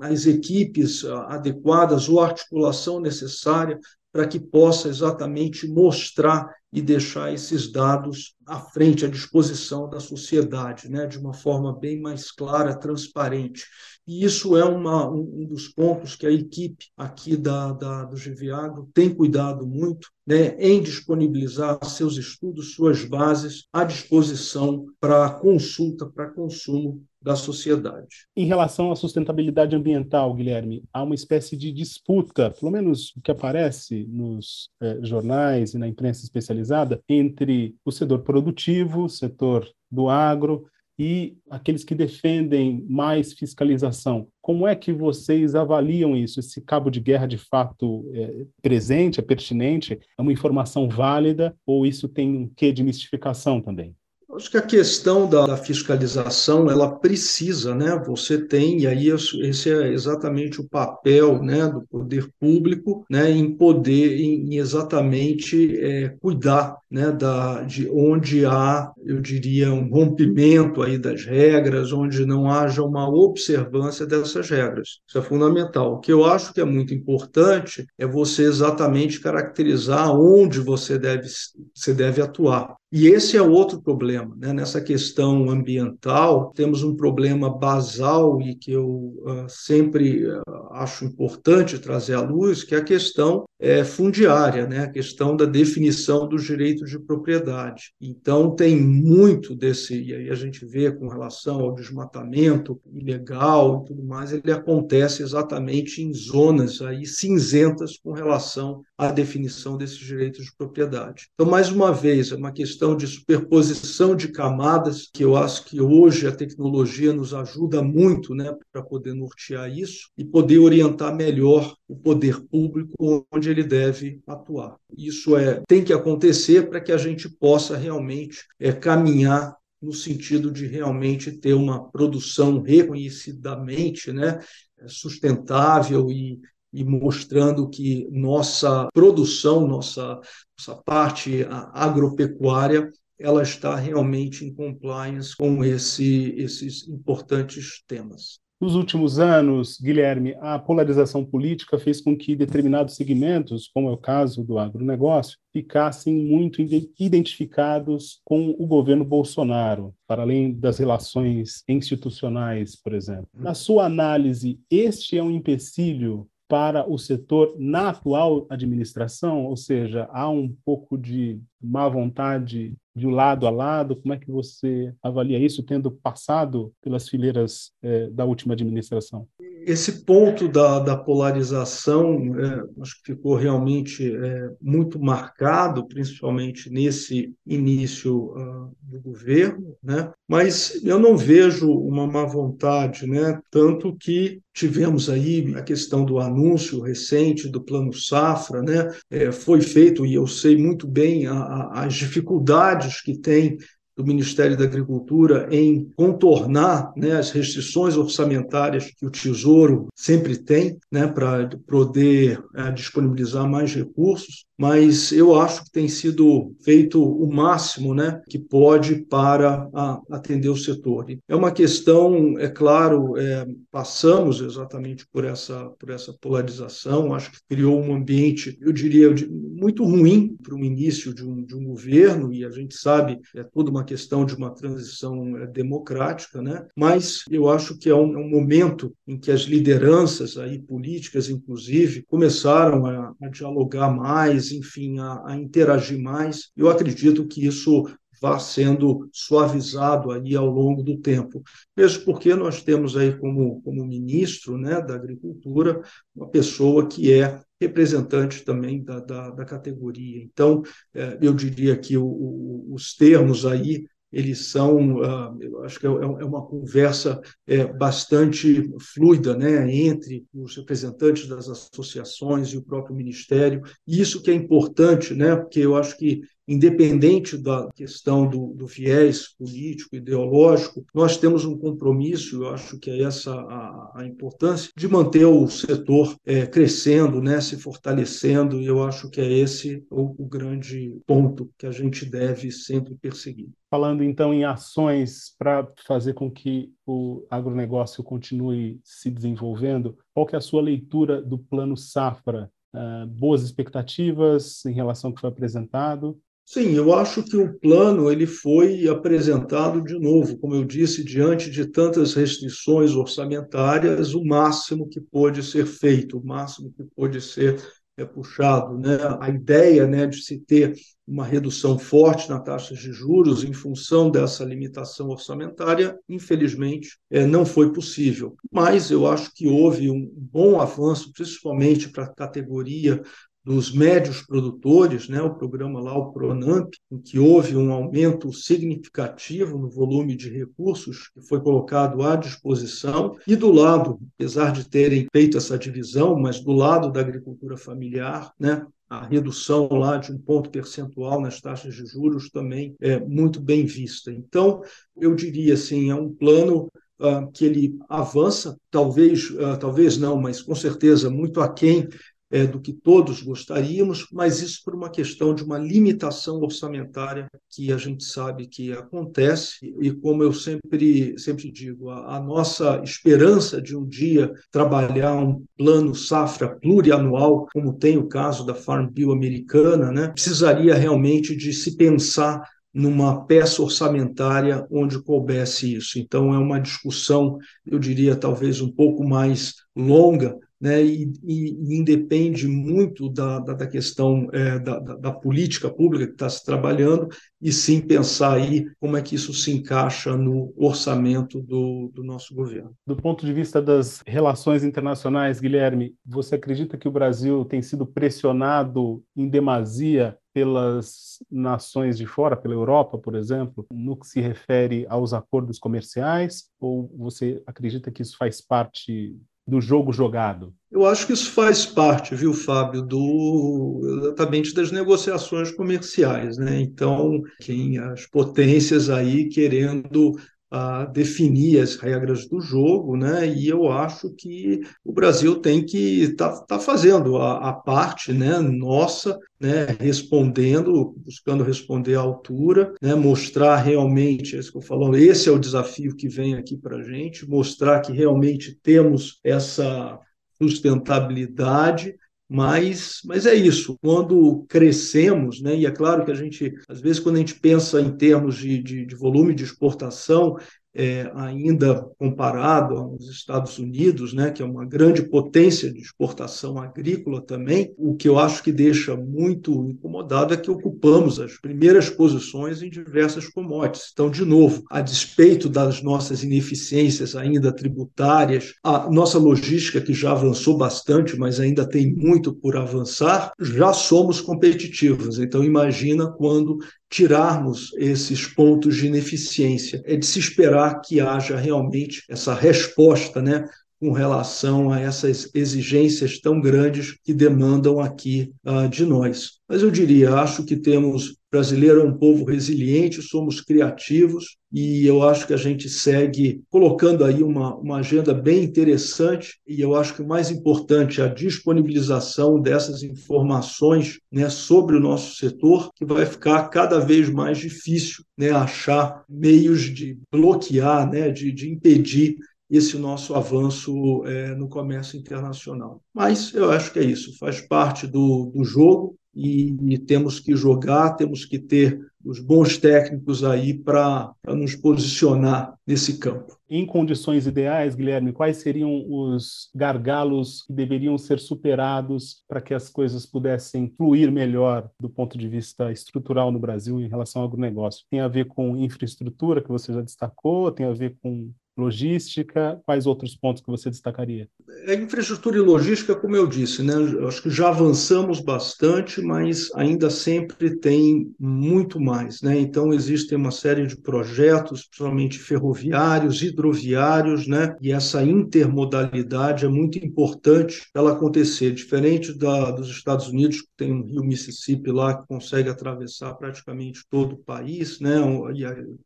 as 0.00 0.26
equipes 0.26 1.04
ah, 1.04 1.34
adequadas 1.34 2.08
ou 2.08 2.20
a 2.20 2.26
articulação 2.26 3.00
necessária 3.00 3.78
para 4.12 4.26
que 4.26 4.40
possa 4.40 4.88
exatamente 4.88 5.68
mostrar 5.68 6.52
e 6.72 6.82
deixar 6.82 7.32
esses 7.32 7.72
dados 7.72 8.34
à 8.46 8.60
frente, 8.60 9.04
à 9.04 9.08
disposição 9.08 9.88
da 9.88 10.00
sociedade, 10.00 10.88
né, 10.88 11.06
de 11.06 11.18
uma 11.18 11.32
forma 11.32 11.72
bem 11.72 12.00
mais 12.00 12.30
clara, 12.30 12.78
transparente. 12.78 13.64
E 14.06 14.24
isso 14.24 14.56
é 14.56 14.64
uma, 14.64 15.10
um 15.10 15.46
dos 15.46 15.68
pontos 15.68 16.16
que 16.16 16.26
a 16.26 16.30
equipe 16.30 16.86
aqui 16.96 17.36
da, 17.36 17.72
da, 17.72 18.04
do 18.04 18.16
GVAGro 18.16 18.88
tem 18.94 19.14
cuidado 19.14 19.66
muito 19.66 20.08
né, 20.26 20.56
em 20.58 20.82
disponibilizar 20.82 21.78
seus 21.84 22.16
estudos, 22.16 22.74
suas 22.74 23.04
bases 23.04 23.66
à 23.72 23.84
disposição 23.84 24.86
para 24.98 25.30
consulta, 25.30 26.06
para 26.06 26.30
consumo 26.30 27.04
da 27.20 27.34
sociedade. 27.34 28.26
Em 28.36 28.46
relação 28.46 28.92
à 28.92 28.96
sustentabilidade 28.96 29.74
ambiental, 29.74 30.32
Guilherme, 30.34 30.84
há 30.92 31.02
uma 31.02 31.14
espécie 31.14 31.56
de 31.56 31.72
disputa, 31.72 32.50
pelo 32.50 32.70
menos 32.70 33.14
o 33.16 33.20
que 33.20 33.30
aparece 33.30 34.06
nos 34.08 34.70
eh, 34.80 34.98
jornais 35.02 35.74
e 35.74 35.78
na 35.78 35.88
imprensa 35.88 36.22
especializada, 36.22 37.00
entre 37.08 37.74
o 37.84 37.90
setor 37.90 38.20
produtivo, 38.20 39.04
o 39.04 39.08
setor 39.08 39.68
do 39.90 40.08
agro 40.08 40.66
e 40.98 41.36
aqueles 41.48 41.84
que 41.84 41.94
defendem 41.94 42.84
mais 42.88 43.32
fiscalização. 43.32 44.26
Como 44.42 44.66
é 44.66 44.74
que 44.74 44.92
vocês 44.92 45.54
avaliam 45.54 46.16
isso? 46.16 46.40
Esse 46.40 46.60
cabo 46.60 46.90
de 46.90 46.98
guerra 46.98 47.26
de 47.26 47.38
fato 47.38 48.10
é 48.12 48.46
presente, 48.60 49.20
é 49.20 49.22
pertinente, 49.22 49.98
é 50.18 50.22
uma 50.22 50.32
informação 50.32 50.88
válida 50.88 51.56
ou 51.64 51.86
isso 51.86 52.08
tem 52.08 52.36
um 52.36 52.48
quê 52.48 52.72
de 52.72 52.82
mistificação 52.82 53.60
também? 53.60 53.94
Acho 54.30 54.50
que 54.50 54.58
a 54.58 54.62
questão 54.62 55.28
da, 55.28 55.56
fiscalização, 55.56 56.70
ela 56.70 56.98
precisa, 56.98 57.74
né? 57.74 57.98
Você 58.06 58.38
tem, 58.38 58.80
e 58.80 58.86
aí 58.86 59.08
esse 59.08 59.70
é 59.70 59.90
exatamente 59.90 60.60
o 60.60 60.68
papel 60.68 61.42
né, 61.42 61.66
do 61.66 61.82
poder 61.88 62.28
público, 62.38 63.06
né, 63.10 63.30
em 63.30 63.56
poder, 63.56 64.20
em 64.20 64.56
exatamente 64.56 65.78
é, 65.80 66.10
cuidar 66.20 66.76
né, 66.90 67.10
da, 67.10 67.62
de 67.62 67.88
onde 67.90 68.44
há, 68.44 68.92
eu 69.04 69.20
diria, 69.20 69.72
um 69.72 69.88
rompimento 69.88 70.82
aí 70.82 70.98
das 70.98 71.24
regras, 71.24 71.92
onde 71.92 72.24
não 72.26 72.50
haja 72.50 72.82
uma 72.82 73.08
observância 73.08 74.06
dessas 74.06 74.48
regras. 74.48 75.00
Isso 75.06 75.18
é 75.18 75.22
fundamental. 75.22 75.94
O 75.94 76.00
que 76.00 76.12
eu 76.12 76.24
acho 76.24 76.52
que 76.52 76.60
é 76.60 76.64
muito 76.64 76.92
importante 76.94 77.86
é 77.98 78.06
você 78.06 78.42
exatamente 78.42 79.20
caracterizar 79.20 80.12
onde 80.12 80.60
você 80.60 80.98
deve, 80.98 81.28
você 81.74 81.94
deve 81.94 82.20
atuar. 82.20 82.74
E 82.90 83.06
esse 83.06 83.36
é 83.36 83.42
outro 83.42 83.82
problema. 83.82 84.34
Né? 84.34 84.50
Nessa 84.50 84.80
questão 84.80 85.50
ambiental, 85.50 86.52
temos 86.54 86.82
um 86.82 86.96
problema 86.96 87.50
basal 87.50 88.40
e 88.40 88.54
que 88.54 88.72
eu 88.72 88.88
uh, 88.88 89.46
sempre 89.46 90.26
uh, 90.26 90.42
acho 90.70 91.04
importante 91.04 91.78
trazer 91.78 92.14
à 92.14 92.22
luz, 92.22 92.64
que 92.64 92.74
é 92.74 92.78
a 92.78 92.84
questão 92.84 93.44
é, 93.60 93.84
fundiária, 93.84 94.66
né? 94.66 94.84
a 94.84 94.90
questão 94.90 95.36
da 95.36 95.44
definição 95.44 96.26
dos 96.26 96.44
direitos 96.44 96.88
de 96.88 96.98
propriedade. 96.98 97.92
Então, 98.00 98.54
tem 98.54 98.80
muito 98.80 99.54
desse, 99.54 100.00
e 100.00 100.14
aí 100.14 100.30
a 100.30 100.34
gente 100.34 100.64
vê 100.64 100.90
com 100.90 101.08
relação 101.08 101.60
ao 101.60 101.74
desmatamento 101.74 102.80
ilegal 102.90 103.82
e 103.82 103.88
tudo 103.88 104.02
mais, 104.02 104.32
ele 104.32 104.50
acontece 104.50 105.22
exatamente 105.22 106.02
em 106.02 106.14
zonas 106.14 106.80
aí 106.80 107.04
cinzentas 107.04 107.98
com 107.98 108.12
relação 108.12 108.82
à 108.98 109.12
definição 109.12 109.76
desses 109.76 109.98
direitos 109.98 110.44
de 110.44 110.52
propriedade. 110.58 111.28
Então, 111.34 111.48
mais 111.48 111.70
uma 111.70 111.92
vez, 111.92 112.32
é 112.32 112.36
uma 112.36 112.52
questão 112.52 112.68
questão 112.68 112.96
de 112.96 113.06
superposição 113.06 114.14
de 114.14 114.28
camadas, 114.28 115.08
que 115.12 115.24
eu 115.24 115.36
acho 115.36 115.64
que 115.64 115.80
hoje 115.80 116.26
a 116.26 116.32
tecnologia 116.32 117.12
nos 117.12 117.34
ajuda 117.34 117.82
muito 117.82 118.34
né, 118.34 118.54
para 118.72 118.82
poder 118.82 119.14
nortear 119.14 119.70
isso 119.70 120.10
e 120.16 120.24
poder 120.24 120.58
orientar 120.58 121.14
melhor 121.14 121.74
o 121.88 121.96
poder 121.96 122.40
público 122.40 123.26
onde 123.32 123.50
ele 123.50 123.64
deve 123.64 124.20
atuar. 124.26 124.76
Isso 124.96 125.36
é, 125.36 125.62
tem 125.66 125.82
que 125.82 125.92
acontecer 125.92 126.68
para 126.68 126.80
que 126.80 126.92
a 126.92 126.98
gente 126.98 127.28
possa 127.28 127.76
realmente 127.76 128.44
é, 128.60 128.70
caminhar 128.70 129.56
no 129.80 129.92
sentido 129.92 130.50
de 130.50 130.66
realmente 130.66 131.32
ter 131.32 131.54
uma 131.54 131.88
produção 131.90 132.60
reconhecidamente 132.60 134.12
né, 134.12 134.40
sustentável 134.86 136.10
e, 136.10 136.38
e 136.78 136.84
mostrando 136.84 137.68
que 137.68 138.08
nossa 138.10 138.88
produção, 138.94 139.66
nossa, 139.66 140.20
nossa 140.58 140.82
parte 140.84 141.44
agropecuária, 141.72 142.90
ela 143.18 143.42
está 143.42 143.74
realmente 143.74 144.44
em 144.44 144.54
compliance 144.54 145.36
com 145.36 145.64
esse, 145.64 146.34
esses 146.36 146.86
importantes 146.86 147.82
temas. 147.86 148.38
Nos 148.60 148.74
últimos 148.74 149.20
anos, 149.20 149.78
Guilherme, 149.80 150.34
a 150.40 150.58
polarização 150.58 151.24
política 151.24 151.78
fez 151.78 152.00
com 152.00 152.16
que 152.16 152.34
determinados 152.34 152.96
segmentos, 152.96 153.68
como 153.72 153.88
é 153.88 153.92
o 153.92 153.96
caso 153.96 154.42
do 154.42 154.58
agronegócio, 154.58 155.38
ficassem 155.52 156.12
muito 156.12 156.60
identificados 156.98 158.20
com 158.24 158.50
o 158.58 158.66
governo 158.66 159.04
Bolsonaro, 159.04 159.94
para 160.08 160.22
além 160.22 160.52
das 160.52 160.78
relações 160.78 161.62
institucionais, 161.68 162.74
por 162.74 162.94
exemplo. 162.94 163.28
Na 163.32 163.54
sua 163.54 163.86
análise, 163.86 164.58
este 164.68 165.16
é 165.16 165.22
um 165.22 165.30
empecilho 165.30 166.28
para 166.48 166.88
o 166.90 166.98
setor 166.98 167.54
na 167.58 167.90
atual 167.90 168.46
administração, 168.48 169.44
ou 169.44 169.56
seja, 169.56 170.08
há 170.10 170.28
um 170.28 170.48
pouco 170.64 170.96
de 170.96 171.38
má 171.62 171.86
vontade 171.88 172.74
de 172.96 173.06
lado 173.06 173.46
a 173.46 173.50
lado? 173.50 173.94
Como 173.94 174.14
é 174.14 174.18
que 174.18 174.30
você 174.30 174.94
avalia 175.02 175.38
isso, 175.38 175.62
tendo 175.62 175.90
passado 175.90 176.72
pelas 176.82 177.08
fileiras 177.08 177.72
eh, 177.82 178.08
da 178.10 178.24
última 178.24 178.54
administração? 178.54 179.28
Esse 179.68 180.02
ponto 180.06 180.48
da, 180.48 180.78
da 180.78 180.96
polarização, 180.96 182.34
é, 182.40 182.62
acho 182.80 183.02
que 183.02 183.12
ficou 183.12 183.34
realmente 183.34 184.16
é, 184.16 184.48
muito 184.62 184.98
marcado, 184.98 185.86
principalmente 185.86 186.70
nesse 186.70 187.34
início 187.46 188.28
uh, 188.30 188.74
do 188.80 188.98
governo, 188.98 189.76
né? 189.82 190.10
mas 190.26 190.82
eu 190.82 190.98
não 190.98 191.18
vejo 191.18 191.70
uma 191.70 192.06
má 192.06 192.24
vontade, 192.24 193.06
né? 193.06 193.38
tanto 193.50 193.94
que 193.94 194.40
tivemos 194.54 195.10
aí 195.10 195.54
a 195.54 195.60
questão 195.60 196.02
do 196.02 196.18
anúncio 196.18 196.80
recente 196.80 197.46
do 197.46 197.62
Plano 197.62 197.92
Safra, 197.92 198.62
né? 198.62 198.88
É, 199.10 199.30
foi 199.30 199.60
feito, 199.60 200.04
e 200.04 200.14
eu 200.14 200.26
sei 200.26 200.56
muito 200.56 200.86
bem 200.88 201.26
a, 201.26 201.34
a, 201.34 201.84
as 201.84 201.94
dificuldades 201.94 203.02
que 203.02 203.18
tem 203.18 203.58
do 203.98 204.06
Ministério 204.06 204.56
da 204.56 204.62
Agricultura 204.62 205.48
em 205.50 205.90
contornar 205.96 206.92
né, 206.96 207.16
as 207.16 207.32
restrições 207.32 207.96
orçamentárias 207.96 208.92
que 208.96 209.04
o 209.04 209.10
Tesouro 209.10 209.88
sempre 209.92 210.36
tem 210.36 210.78
né, 210.90 211.08
para 211.08 211.50
poder 211.66 212.40
é, 212.54 212.70
disponibilizar 212.70 213.48
mais 213.50 213.74
recursos 213.74 214.46
mas 214.58 215.12
eu 215.12 215.40
acho 215.40 215.64
que 215.64 215.70
tem 215.70 215.86
sido 215.86 216.52
feito 216.62 217.00
o 217.00 217.32
máximo 217.32 217.94
né, 217.94 218.20
que 218.28 218.38
pode 218.38 219.04
para 219.04 219.68
a, 219.72 220.00
atender 220.10 220.48
o 220.48 220.56
setor. 220.56 221.06
É 221.28 221.36
uma 221.36 221.52
questão, 221.52 222.36
é 222.38 222.48
claro, 222.48 223.16
é, 223.16 223.46
passamos 223.70 224.40
exatamente 224.40 225.06
por 225.12 225.24
essa, 225.24 225.70
por 225.78 225.90
essa 225.90 226.12
polarização, 226.20 227.14
acho 227.14 227.30
que 227.30 227.38
criou 227.48 227.80
um 227.80 227.94
ambiente, 227.94 228.58
eu 228.60 228.72
diria, 228.72 229.14
muito 229.30 229.84
ruim 229.84 230.36
para 230.42 230.54
o 230.54 230.64
início 230.64 231.14
de 231.14 231.24
um, 231.24 231.44
de 231.44 231.54
um 231.54 231.64
governo, 231.64 232.32
e 232.32 232.44
a 232.44 232.50
gente 232.50 232.74
sabe 232.74 233.20
é 233.36 233.44
toda 233.44 233.70
uma 233.70 233.84
questão 233.84 234.24
de 234.24 234.34
uma 234.34 234.50
transição 234.50 235.38
é, 235.38 235.46
democrática, 235.46 236.42
né? 236.42 236.66
mas 236.76 237.22
eu 237.30 237.48
acho 237.48 237.78
que 237.78 237.88
é 237.88 237.94
um, 237.94 238.14
é 238.14 238.18
um 238.18 238.28
momento 238.28 238.92
em 239.06 239.16
que 239.18 239.30
as 239.30 239.42
lideranças 239.42 240.36
aí, 240.36 240.58
políticas, 240.58 241.28
inclusive, 241.28 242.04
começaram 242.08 242.86
a, 242.86 243.14
a 243.22 243.28
dialogar 243.28 243.90
mais, 243.90 244.47
enfim, 244.52 244.98
a, 244.98 245.22
a 245.26 245.36
interagir 245.36 246.00
mais. 246.00 246.50
Eu 246.56 246.68
acredito 246.68 247.26
que 247.26 247.46
isso 247.46 247.84
vá 248.20 248.38
sendo 248.38 249.08
suavizado 249.12 250.10
aí 250.10 250.34
ao 250.34 250.46
longo 250.46 250.82
do 250.82 250.98
tempo. 250.98 251.42
Mesmo 251.76 252.04
porque 252.04 252.34
nós 252.34 252.62
temos 252.62 252.96
aí 252.96 253.16
como, 253.16 253.60
como 253.62 253.86
ministro 253.86 254.58
né, 254.58 254.80
da 254.80 254.94
Agricultura 254.94 255.80
uma 256.14 256.28
pessoa 256.28 256.86
que 256.86 257.12
é 257.12 257.40
representante 257.60 258.44
também 258.44 258.82
da, 258.82 259.00
da, 259.00 259.30
da 259.30 259.44
categoria. 259.44 260.22
Então, 260.22 260.62
é, 260.94 261.18
eu 261.20 261.32
diria 261.32 261.76
que 261.76 261.96
o, 261.96 262.06
o, 262.06 262.74
os 262.74 262.94
termos 262.94 263.44
aí 263.46 263.84
eles 264.12 264.50
são, 264.50 265.02
eu 265.40 265.64
acho 265.64 265.78
que 265.78 265.86
é, 265.86 265.90
é 265.90 266.24
uma 266.24 266.46
conversa 266.46 267.20
é, 267.46 267.64
bastante 267.66 268.70
fluida 268.94 269.36
né, 269.36 269.70
entre 269.70 270.24
os 270.32 270.56
representantes 270.56 271.26
das 271.28 271.48
associações 271.48 272.48
e 272.48 272.56
o 272.56 272.62
próprio 272.62 272.96
Ministério. 272.96 273.62
E 273.86 274.00
isso 274.00 274.22
que 274.22 274.30
é 274.30 274.34
importante, 274.34 275.14
né, 275.14 275.36
porque 275.36 275.60
eu 275.60 275.76
acho 275.76 275.96
que 275.96 276.22
independente 276.48 277.36
da 277.36 277.68
questão 277.74 278.26
do, 278.26 278.54
do 278.54 278.66
viés 278.66 279.28
político, 279.36 279.94
ideológico, 279.94 280.84
nós 280.94 281.18
temos 281.18 281.44
um 281.44 281.58
compromisso, 281.58 282.42
eu 282.42 282.48
acho 282.48 282.78
que 282.78 282.90
é 282.90 283.02
essa 283.02 283.32
a, 283.32 283.92
a 283.96 284.06
importância, 284.06 284.70
de 284.74 284.88
manter 284.88 285.26
o 285.26 285.46
setor 285.48 286.16
é, 286.24 286.46
crescendo, 286.46 287.20
né, 287.20 287.40
se 287.40 287.56
fortalecendo, 287.56 288.60
e 288.60 288.66
eu 288.66 288.82
acho 288.82 289.10
que 289.10 289.20
é 289.20 289.30
esse 289.30 289.84
o, 289.90 290.24
o 290.24 290.26
grande 290.26 290.98
ponto 291.06 291.50
que 291.58 291.66
a 291.66 291.70
gente 291.70 292.06
deve 292.06 292.50
sempre 292.50 292.94
perseguir. 292.94 293.50
Falando 293.70 294.02
então 294.02 294.32
em 294.32 294.44
ações 294.44 295.34
para 295.38 295.68
fazer 295.86 296.14
com 296.14 296.30
que 296.30 296.72
o 296.86 297.26
agronegócio 297.30 298.02
continue 298.02 298.80
se 298.82 299.10
desenvolvendo, 299.10 299.98
qual 300.14 300.24
que 300.24 300.34
é 300.34 300.38
a 300.38 300.42
sua 300.42 300.62
leitura 300.62 301.20
do 301.20 301.38
plano 301.38 301.76
Safra? 301.76 302.50
Uh, 302.74 303.06
boas 303.06 303.42
expectativas 303.42 304.64
em 304.66 304.74
relação 304.74 305.08
ao 305.08 305.14
que 305.14 305.20
foi 305.22 305.30
apresentado? 305.30 306.18
Sim, 306.50 306.72
eu 306.72 306.94
acho 306.94 307.22
que 307.22 307.36
o 307.36 307.58
plano 307.58 308.10
ele 308.10 308.26
foi 308.26 308.88
apresentado 308.88 309.82
de 309.84 309.98
novo, 309.98 310.38
como 310.38 310.54
eu 310.54 310.64
disse, 310.64 311.04
diante 311.04 311.50
de 311.50 311.66
tantas 311.66 312.14
restrições 312.14 312.94
orçamentárias, 312.94 314.14
o 314.14 314.24
máximo 314.24 314.88
que 314.88 314.98
pôde 314.98 315.42
ser 315.42 315.66
feito, 315.66 316.16
o 316.18 316.24
máximo 316.24 316.72
que 316.74 316.84
pôde 316.96 317.20
ser 317.20 317.62
é, 317.98 318.04
puxado. 318.06 318.78
Né? 318.78 318.96
A 319.20 319.28
ideia 319.28 319.86
né, 319.86 320.06
de 320.06 320.22
se 320.22 320.38
ter 320.38 320.74
uma 321.06 321.24
redução 321.24 321.78
forte 321.78 322.30
na 322.30 322.40
taxa 322.40 322.74
de 322.74 322.92
juros 322.92 323.44
em 323.44 323.52
função 323.52 324.10
dessa 324.10 324.42
limitação 324.42 325.08
orçamentária, 325.08 325.98
infelizmente, 326.08 326.98
é, 327.10 327.26
não 327.26 327.44
foi 327.44 327.72
possível. 327.72 328.36
Mas 328.50 328.90
eu 328.90 329.06
acho 329.06 329.34
que 329.34 329.46
houve 329.46 329.90
um 329.90 330.10
bom 330.14 330.58
avanço, 330.60 331.12
principalmente 331.12 331.90
para 331.90 332.04
a 332.04 332.14
categoria 332.14 333.02
dos 333.48 333.72
médios 333.72 334.20
produtores, 334.20 335.08
né, 335.08 335.22
o 335.22 335.34
programa 335.34 335.80
lá, 335.80 335.96
o 335.96 336.12
PRONAMP, 336.12 336.70
em 336.92 336.98
que 336.98 337.18
houve 337.18 337.56
um 337.56 337.72
aumento 337.72 338.30
significativo 338.30 339.56
no 339.56 339.70
volume 339.70 340.14
de 340.14 340.28
recursos 340.28 341.08
que 341.14 341.22
foi 341.22 341.40
colocado 341.40 342.02
à 342.02 342.14
disposição, 342.14 343.16
e 343.26 343.34
do 343.34 343.50
lado, 343.50 343.98
apesar 344.14 344.52
de 344.52 344.68
terem 344.68 345.06
feito 345.10 345.38
essa 345.38 345.58
divisão, 345.58 346.14
mas 346.20 346.40
do 346.40 346.52
lado 346.52 346.92
da 346.92 347.00
agricultura 347.00 347.56
familiar, 347.56 348.30
né, 348.38 348.66
a 348.86 349.06
redução 349.06 349.66
lá 349.70 349.96
de 349.96 350.12
um 350.12 350.18
ponto 350.18 350.50
percentual 350.50 351.18
nas 351.18 351.40
taxas 351.40 351.74
de 351.74 351.86
juros 351.86 352.28
também 352.28 352.76
é 352.78 353.00
muito 353.00 353.40
bem 353.40 353.64
vista. 353.64 354.12
Então, 354.12 354.60
eu 354.94 355.14
diria 355.14 355.54
assim, 355.54 355.88
é 355.88 355.94
um 355.94 356.12
plano 356.12 356.70
uh, 357.00 357.32
que 357.32 357.46
ele 357.46 357.78
avança, 357.88 358.58
talvez, 358.70 359.30
uh, 359.30 359.58
talvez 359.58 359.96
não, 359.96 360.20
mas 360.20 360.42
com 360.42 360.54
certeza 360.54 361.08
muito 361.08 361.40
aquém 361.40 361.88
é, 362.30 362.46
do 362.46 362.60
que 362.60 362.72
todos 362.72 363.22
gostaríamos, 363.22 364.06
mas 364.12 364.40
isso 364.40 364.60
por 364.64 364.74
uma 364.74 364.90
questão 364.90 365.34
de 365.34 365.42
uma 365.42 365.58
limitação 365.58 366.40
orçamentária 366.40 367.28
que 367.50 367.72
a 367.72 367.76
gente 367.76 368.04
sabe 368.04 368.46
que 368.46 368.72
acontece 368.72 369.74
e 369.80 369.90
como 369.90 370.22
eu 370.22 370.32
sempre 370.32 371.18
sempre 371.18 371.50
digo, 371.50 371.88
a, 371.88 372.16
a 372.16 372.20
nossa 372.20 372.80
esperança 372.84 373.60
de 373.60 373.76
um 373.76 373.86
dia 373.86 374.32
trabalhar 374.50 375.14
um 375.14 375.44
plano 375.56 375.94
safra 375.94 376.56
plurianual, 376.60 377.46
como 377.52 377.72
tem 377.72 377.96
o 377.96 378.08
caso 378.08 378.44
da 378.44 378.54
Farm 378.54 378.88
Bill 378.88 379.12
americana, 379.12 379.90
né, 379.90 380.08
precisaria 380.08 380.74
realmente 380.74 381.34
de 381.34 381.52
se 381.52 381.76
pensar 381.76 382.42
numa 382.72 383.24
peça 383.24 383.62
orçamentária 383.62 384.66
onde 384.70 385.02
coubesse 385.02 385.74
isso. 385.74 385.98
Então, 385.98 386.34
é 386.34 386.38
uma 386.38 386.60
discussão, 386.60 387.38
eu 387.66 387.78
diria, 387.78 388.14
talvez 388.14 388.60
um 388.60 388.70
pouco 388.70 389.02
mais 389.02 389.54
longa, 389.74 390.36
né, 390.60 390.82
e, 390.82 391.12
e, 391.24 391.78
independe 391.78 392.48
muito 392.48 393.08
da, 393.08 393.38
da, 393.38 393.52
da 393.52 393.66
questão 393.66 394.28
é, 394.32 394.58
da, 394.58 394.78
da, 394.78 395.12
política 395.12 395.70
pública 395.70 396.06
que 396.06 396.12
está 396.12 396.28
se 396.28 396.44
trabalhando, 396.44 397.08
e 397.40 397.52
sim 397.52 397.80
pensar 397.80 398.34
aí 398.34 398.66
como 398.80 398.96
é 398.96 399.02
que 399.02 399.14
isso 399.14 399.32
se 399.32 399.52
encaixa 399.52 400.16
no 400.16 400.52
orçamento 400.56 401.40
do, 401.40 401.90
do 401.94 402.02
nosso 402.02 402.34
governo. 402.34 402.74
Do 402.86 402.96
ponto 402.96 403.24
de 403.24 403.32
vista 403.32 403.62
das 403.62 404.02
relações 404.06 404.64
internacionais, 404.64 405.40
Guilherme, 405.40 405.94
você 406.04 406.34
acredita 406.34 406.76
que 406.76 406.88
o 406.88 406.92
Brasil 406.92 407.44
tem 407.44 407.62
sido 407.62 407.86
pressionado 407.86 409.02
em 409.16 409.28
demasia 409.28 410.16
pelas 410.32 411.18
nações 411.30 411.98
de 411.98 412.06
fora, 412.06 412.36
pela 412.36 412.54
Europa, 412.54 412.98
por 412.98 413.14
exemplo, 413.16 413.66
no 413.72 413.96
que 413.96 414.06
se 414.06 414.20
refere 414.20 414.86
aos 414.88 415.12
acordos 415.12 415.58
comerciais? 415.58 416.44
Ou 416.60 416.88
você 416.96 417.42
acredita 417.46 417.90
que 417.90 418.02
isso 418.02 418.16
faz 418.16 418.40
parte 418.40 419.16
do 419.48 419.60
jogo 419.62 419.92
jogado? 419.92 420.52
Eu 420.70 420.84
acho 420.84 421.06
que 421.06 421.14
isso 421.14 421.32
faz 421.32 421.64
parte, 421.64 422.14
viu, 422.14 422.34
Fábio, 422.34 422.82
do 422.82 423.80
exatamente 424.02 424.52
das 424.52 424.70
negociações 424.70 425.50
comerciais, 425.50 426.36
né? 426.36 426.60
Então, 426.60 427.22
quem 427.40 427.78
as 427.78 428.04
potências 428.04 428.90
aí 428.90 429.30
querendo 429.30 430.18
a 430.50 430.86
definir 430.86 431.60
as 431.60 431.76
regras 431.76 432.26
do 432.26 432.40
jogo, 432.40 432.96
né? 432.96 433.26
E 433.26 433.48
eu 433.48 433.70
acho 433.70 434.10
que 434.14 434.60
o 434.84 434.92
Brasil 434.92 435.36
tem 435.36 435.64
que 435.64 436.02
estar 436.02 436.30
tá, 436.30 436.44
tá 436.46 436.58
fazendo 436.58 437.18
a, 437.18 437.50
a, 437.50 437.52
parte, 437.52 438.12
né? 438.12 438.38
Nossa, 438.38 439.18
né? 439.38 439.66
Respondendo, 439.78 440.94
buscando 440.96 441.44
responder 441.44 441.96
à 441.96 442.00
altura, 442.00 442.74
né? 442.80 442.94
Mostrar 442.94 443.56
realmente, 443.56 444.36
é 444.36 444.38
isso 444.38 444.52
que 444.52 444.58
eu 444.58 444.62
falo, 444.62 444.96
esse 444.96 445.28
é 445.28 445.32
o 445.32 445.38
desafio 445.38 445.94
que 445.94 446.08
vem 446.08 446.34
aqui 446.34 446.56
para 446.56 446.78
a 446.78 446.82
gente, 446.82 447.28
mostrar 447.28 447.80
que 447.80 447.92
realmente 447.92 448.58
temos 448.62 449.20
essa 449.22 449.98
sustentabilidade 450.40 451.94
mas, 452.28 453.00
mas 453.04 453.24
é 453.24 453.34
isso, 453.34 453.78
quando 453.82 454.44
crescemos, 454.48 455.40
né, 455.40 455.56
e 455.56 455.64
é 455.64 455.70
claro 455.70 456.04
que 456.04 456.10
a 456.10 456.14
gente, 456.14 456.52
às 456.68 456.80
vezes, 456.80 457.00
quando 457.00 457.16
a 457.16 457.20
gente 457.20 457.34
pensa 457.34 457.80
em 457.80 457.96
termos 457.96 458.36
de, 458.36 458.62
de, 458.62 458.84
de 458.84 458.94
volume 458.94 459.34
de 459.34 459.44
exportação, 459.44 460.36
é, 460.74 461.10
ainda 461.14 461.86
comparado 461.98 462.76
aos 462.76 463.08
Estados 463.08 463.58
Unidos, 463.58 464.12
né, 464.12 464.30
que 464.30 464.42
é 464.42 464.44
uma 464.44 464.64
grande 464.64 465.02
potência 465.02 465.72
de 465.72 465.80
exportação 465.80 466.58
agrícola 466.58 467.20
também, 467.20 467.74
o 467.76 467.96
que 467.96 468.08
eu 468.08 468.18
acho 468.18 468.42
que 468.42 468.52
deixa 468.52 468.96
muito 468.96 469.52
incomodado 469.68 470.32
é 470.32 470.36
que 470.36 470.50
ocupamos 470.50 471.18
as 471.18 471.36
primeiras 471.38 471.90
posições 471.90 472.62
em 472.62 472.70
diversas 472.70 473.26
commodities. 473.28 473.90
Então, 473.92 474.10
de 474.10 474.24
novo, 474.24 474.62
a 474.70 474.80
despeito 474.80 475.48
das 475.48 475.82
nossas 475.82 476.22
ineficiências 476.22 477.16
ainda 477.16 477.52
tributárias, 477.52 478.54
a 478.62 478.90
nossa 478.90 479.18
logística, 479.18 479.80
que 479.80 479.94
já 479.94 480.12
avançou 480.12 480.56
bastante, 480.56 481.18
mas 481.18 481.40
ainda 481.40 481.68
tem 481.68 481.92
muito 481.94 482.32
por 482.32 482.56
avançar, 482.56 483.32
já 483.40 483.72
somos 483.72 484.20
competitivos. 484.20 485.18
Então, 485.18 485.42
imagina 485.42 486.10
quando 486.12 486.58
tirarmos 486.90 487.72
esses 487.76 488.26
pontos 488.26 488.76
de 488.76 488.86
ineficiência. 488.86 489.82
É 489.84 489.96
de 489.96 490.06
se 490.06 490.18
esperar 490.18 490.80
que 490.80 491.00
haja 491.00 491.36
realmente 491.36 492.04
essa 492.08 492.34
resposta, 492.34 493.20
né, 493.20 493.48
com 493.80 493.92
relação 493.92 494.70
a 494.70 494.80
essas 494.80 495.30
exigências 495.34 496.20
tão 496.20 496.40
grandes 496.40 496.96
que 497.04 497.14
demandam 497.14 497.80
aqui 497.80 498.32
uh, 498.44 498.68
de 498.68 498.84
nós. 498.84 499.38
Mas 499.48 499.62
eu 499.62 499.70
diria, 499.70 500.14
acho 500.14 500.44
que 500.44 500.56
temos 500.56 501.18
brasileiro 501.30 501.80
é 501.80 501.84
um 501.84 501.96
povo 501.96 502.24
resiliente, 502.24 503.02
somos 503.02 503.40
criativos 503.40 504.36
e 504.50 504.86
eu 504.86 505.02
acho 505.02 505.26
que 505.26 505.34
a 505.34 505.38
gente 505.38 505.68
segue 505.68 506.40
colocando 506.48 507.04
aí 507.04 507.22
uma, 507.22 507.54
uma 507.56 507.78
agenda 507.78 508.14
bem 508.14 508.44
interessante 508.44 509.38
e 509.46 509.60
eu 509.60 509.74
acho 509.74 509.94
que 509.94 510.02
o 510.02 510.08
mais 510.08 510.30
importante 510.30 511.00
é 511.00 511.04
a 511.04 511.12
disponibilização 511.12 512.40
dessas 512.40 512.82
informações 512.82 513.98
né, 514.10 514.30
sobre 514.30 514.76
o 514.76 514.80
nosso 514.80 515.16
setor, 515.16 515.70
que 515.74 515.84
vai 515.84 516.06
ficar 516.06 516.48
cada 516.48 516.78
vez 516.78 517.10
mais 517.10 517.36
difícil 517.36 518.02
né, 518.16 518.30
achar 518.30 519.04
meios 519.08 519.62
de 519.62 519.98
bloquear, 520.10 520.90
né, 520.90 521.10
de, 521.10 521.30
de 521.30 521.50
impedir 521.50 522.16
esse 522.50 522.78
nosso 522.78 523.14
avanço 523.14 524.04
é, 524.06 524.34
no 524.34 524.48
comércio 524.48 524.98
internacional. 524.98 525.82
Mas 525.94 526.32
eu 526.34 526.50
acho 526.50 526.72
que 526.72 526.78
é 526.78 526.84
isso, 526.84 527.16
faz 527.18 527.40
parte 527.40 527.86
do, 527.86 528.32
do 528.34 528.44
jogo 528.44 528.96
e, 529.14 529.56
e 529.74 529.78
temos 529.78 530.20
que 530.20 530.36
jogar, 530.36 530.94
temos 530.94 531.24
que 531.24 531.38
ter 531.38 531.80
os 532.04 532.20
bons 532.20 532.56
técnicos 532.56 533.24
aí 533.24 533.52
para 533.52 534.14
nos 534.28 534.54
posicionar 534.54 535.54
nesse 535.66 535.98
campo. 535.98 536.38
Em 536.48 536.64
condições 536.64 537.26
ideais, 537.26 537.74
Guilherme, 537.74 538.12
quais 538.12 538.38
seriam 538.38 538.84
os 538.88 539.50
gargalos 539.54 540.44
que 540.44 540.52
deveriam 540.52 540.96
ser 540.96 541.18
superados 541.18 542.22
para 542.26 542.40
que 542.40 542.54
as 542.54 542.70
coisas 542.70 543.04
pudessem 543.04 543.70
fluir 543.76 544.10
melhor 544.10 544.70
do 544.80 544.88
ponto 544.88 545.18
de 545.18 545.28
vista 545.28 545.70
estrutural 545.70 546.30
no 546.30 546.38
Brasil 546.38 546.80
em 546.80 546.88
relação 546.88 547.22
ao 547.22 547.28
agronegócio? 547.28 547.84
Tem 547.90 548.00
a 548.00 548.08
ver 548.08 548.26
com 548.26 548.56
infraestrutura, 548.56 549.42
que 549.42 549.48
você 549.48 549.72
já 549.72 549.82
destacou, 549.82 550.50
tem 550.50 550.64
a 550.64 550.72
ver 550.72 550.96
com 551.02 551.30
logística? 551.58 552.60
Quais 552.64 552.86
outros 552.86 553.16
pontos 553.16 553.42
que 553.42 553.50
você 553.50 553.68
destacaria? 553.68 554.28
A 554.66 554.74
infraestrutura 554.74 555.36
e 555.36 555.40
logística, 555.40 555.94
como 555.94 556.16
eu 556.16 556.26
disse, 556.26 556.62
né? 556.62 556.74
acho 557.06 557.22
que 557.22 557.30
já 557.30 557.48
avançamos 557.48 558.20
bastante, 558.20 559.00
mas 559.02 559.50
ainda 559.54 559.90
sempre 559.90 560.56
tem 560.56 561.12
muito 561.18 561.80
mais. 561.80 562.22
Né? 562.22 562.38
Então, 562.38 562.72
existem 562.72 563.18
uma 563.18 563.30
série 563.30 563.66
de 563.66 563.76
projetos, 563.76 564.66
principalmente 564.66 565.18
ferroviários, 565.18 566.22
hidroviários, 566.22 567.26
né? 567.26 567.56
e 567.60 567.72
essa 567.72 568.02
intermodalidade 568.02 569.44
é 569.44 569.48
muito 569.48 569.78
importante 569.78 570.68
ela 570.74 570.92
acontecer. 570.92 571.52
Diferente 571.52 572.16
da, 572.16 572.50
dos 572.50 572.68
Estados 572.68 573.08
Unidos, 573.08 573.42
que 573.42 573.48
tem 573.56 573.72
um 573.72 573.84
rio 573.84 574.04
Mississippi 574.04 574.70
lá 574.70 575.00
que 575.00 575.08
consegue 575.08 575.48
atravessar 575.48 576.14
praticamente 576.14 576.84
todo 576.88 577.14
o 577.14 577.18
país 577.18 577.80
né? 577.80 577.96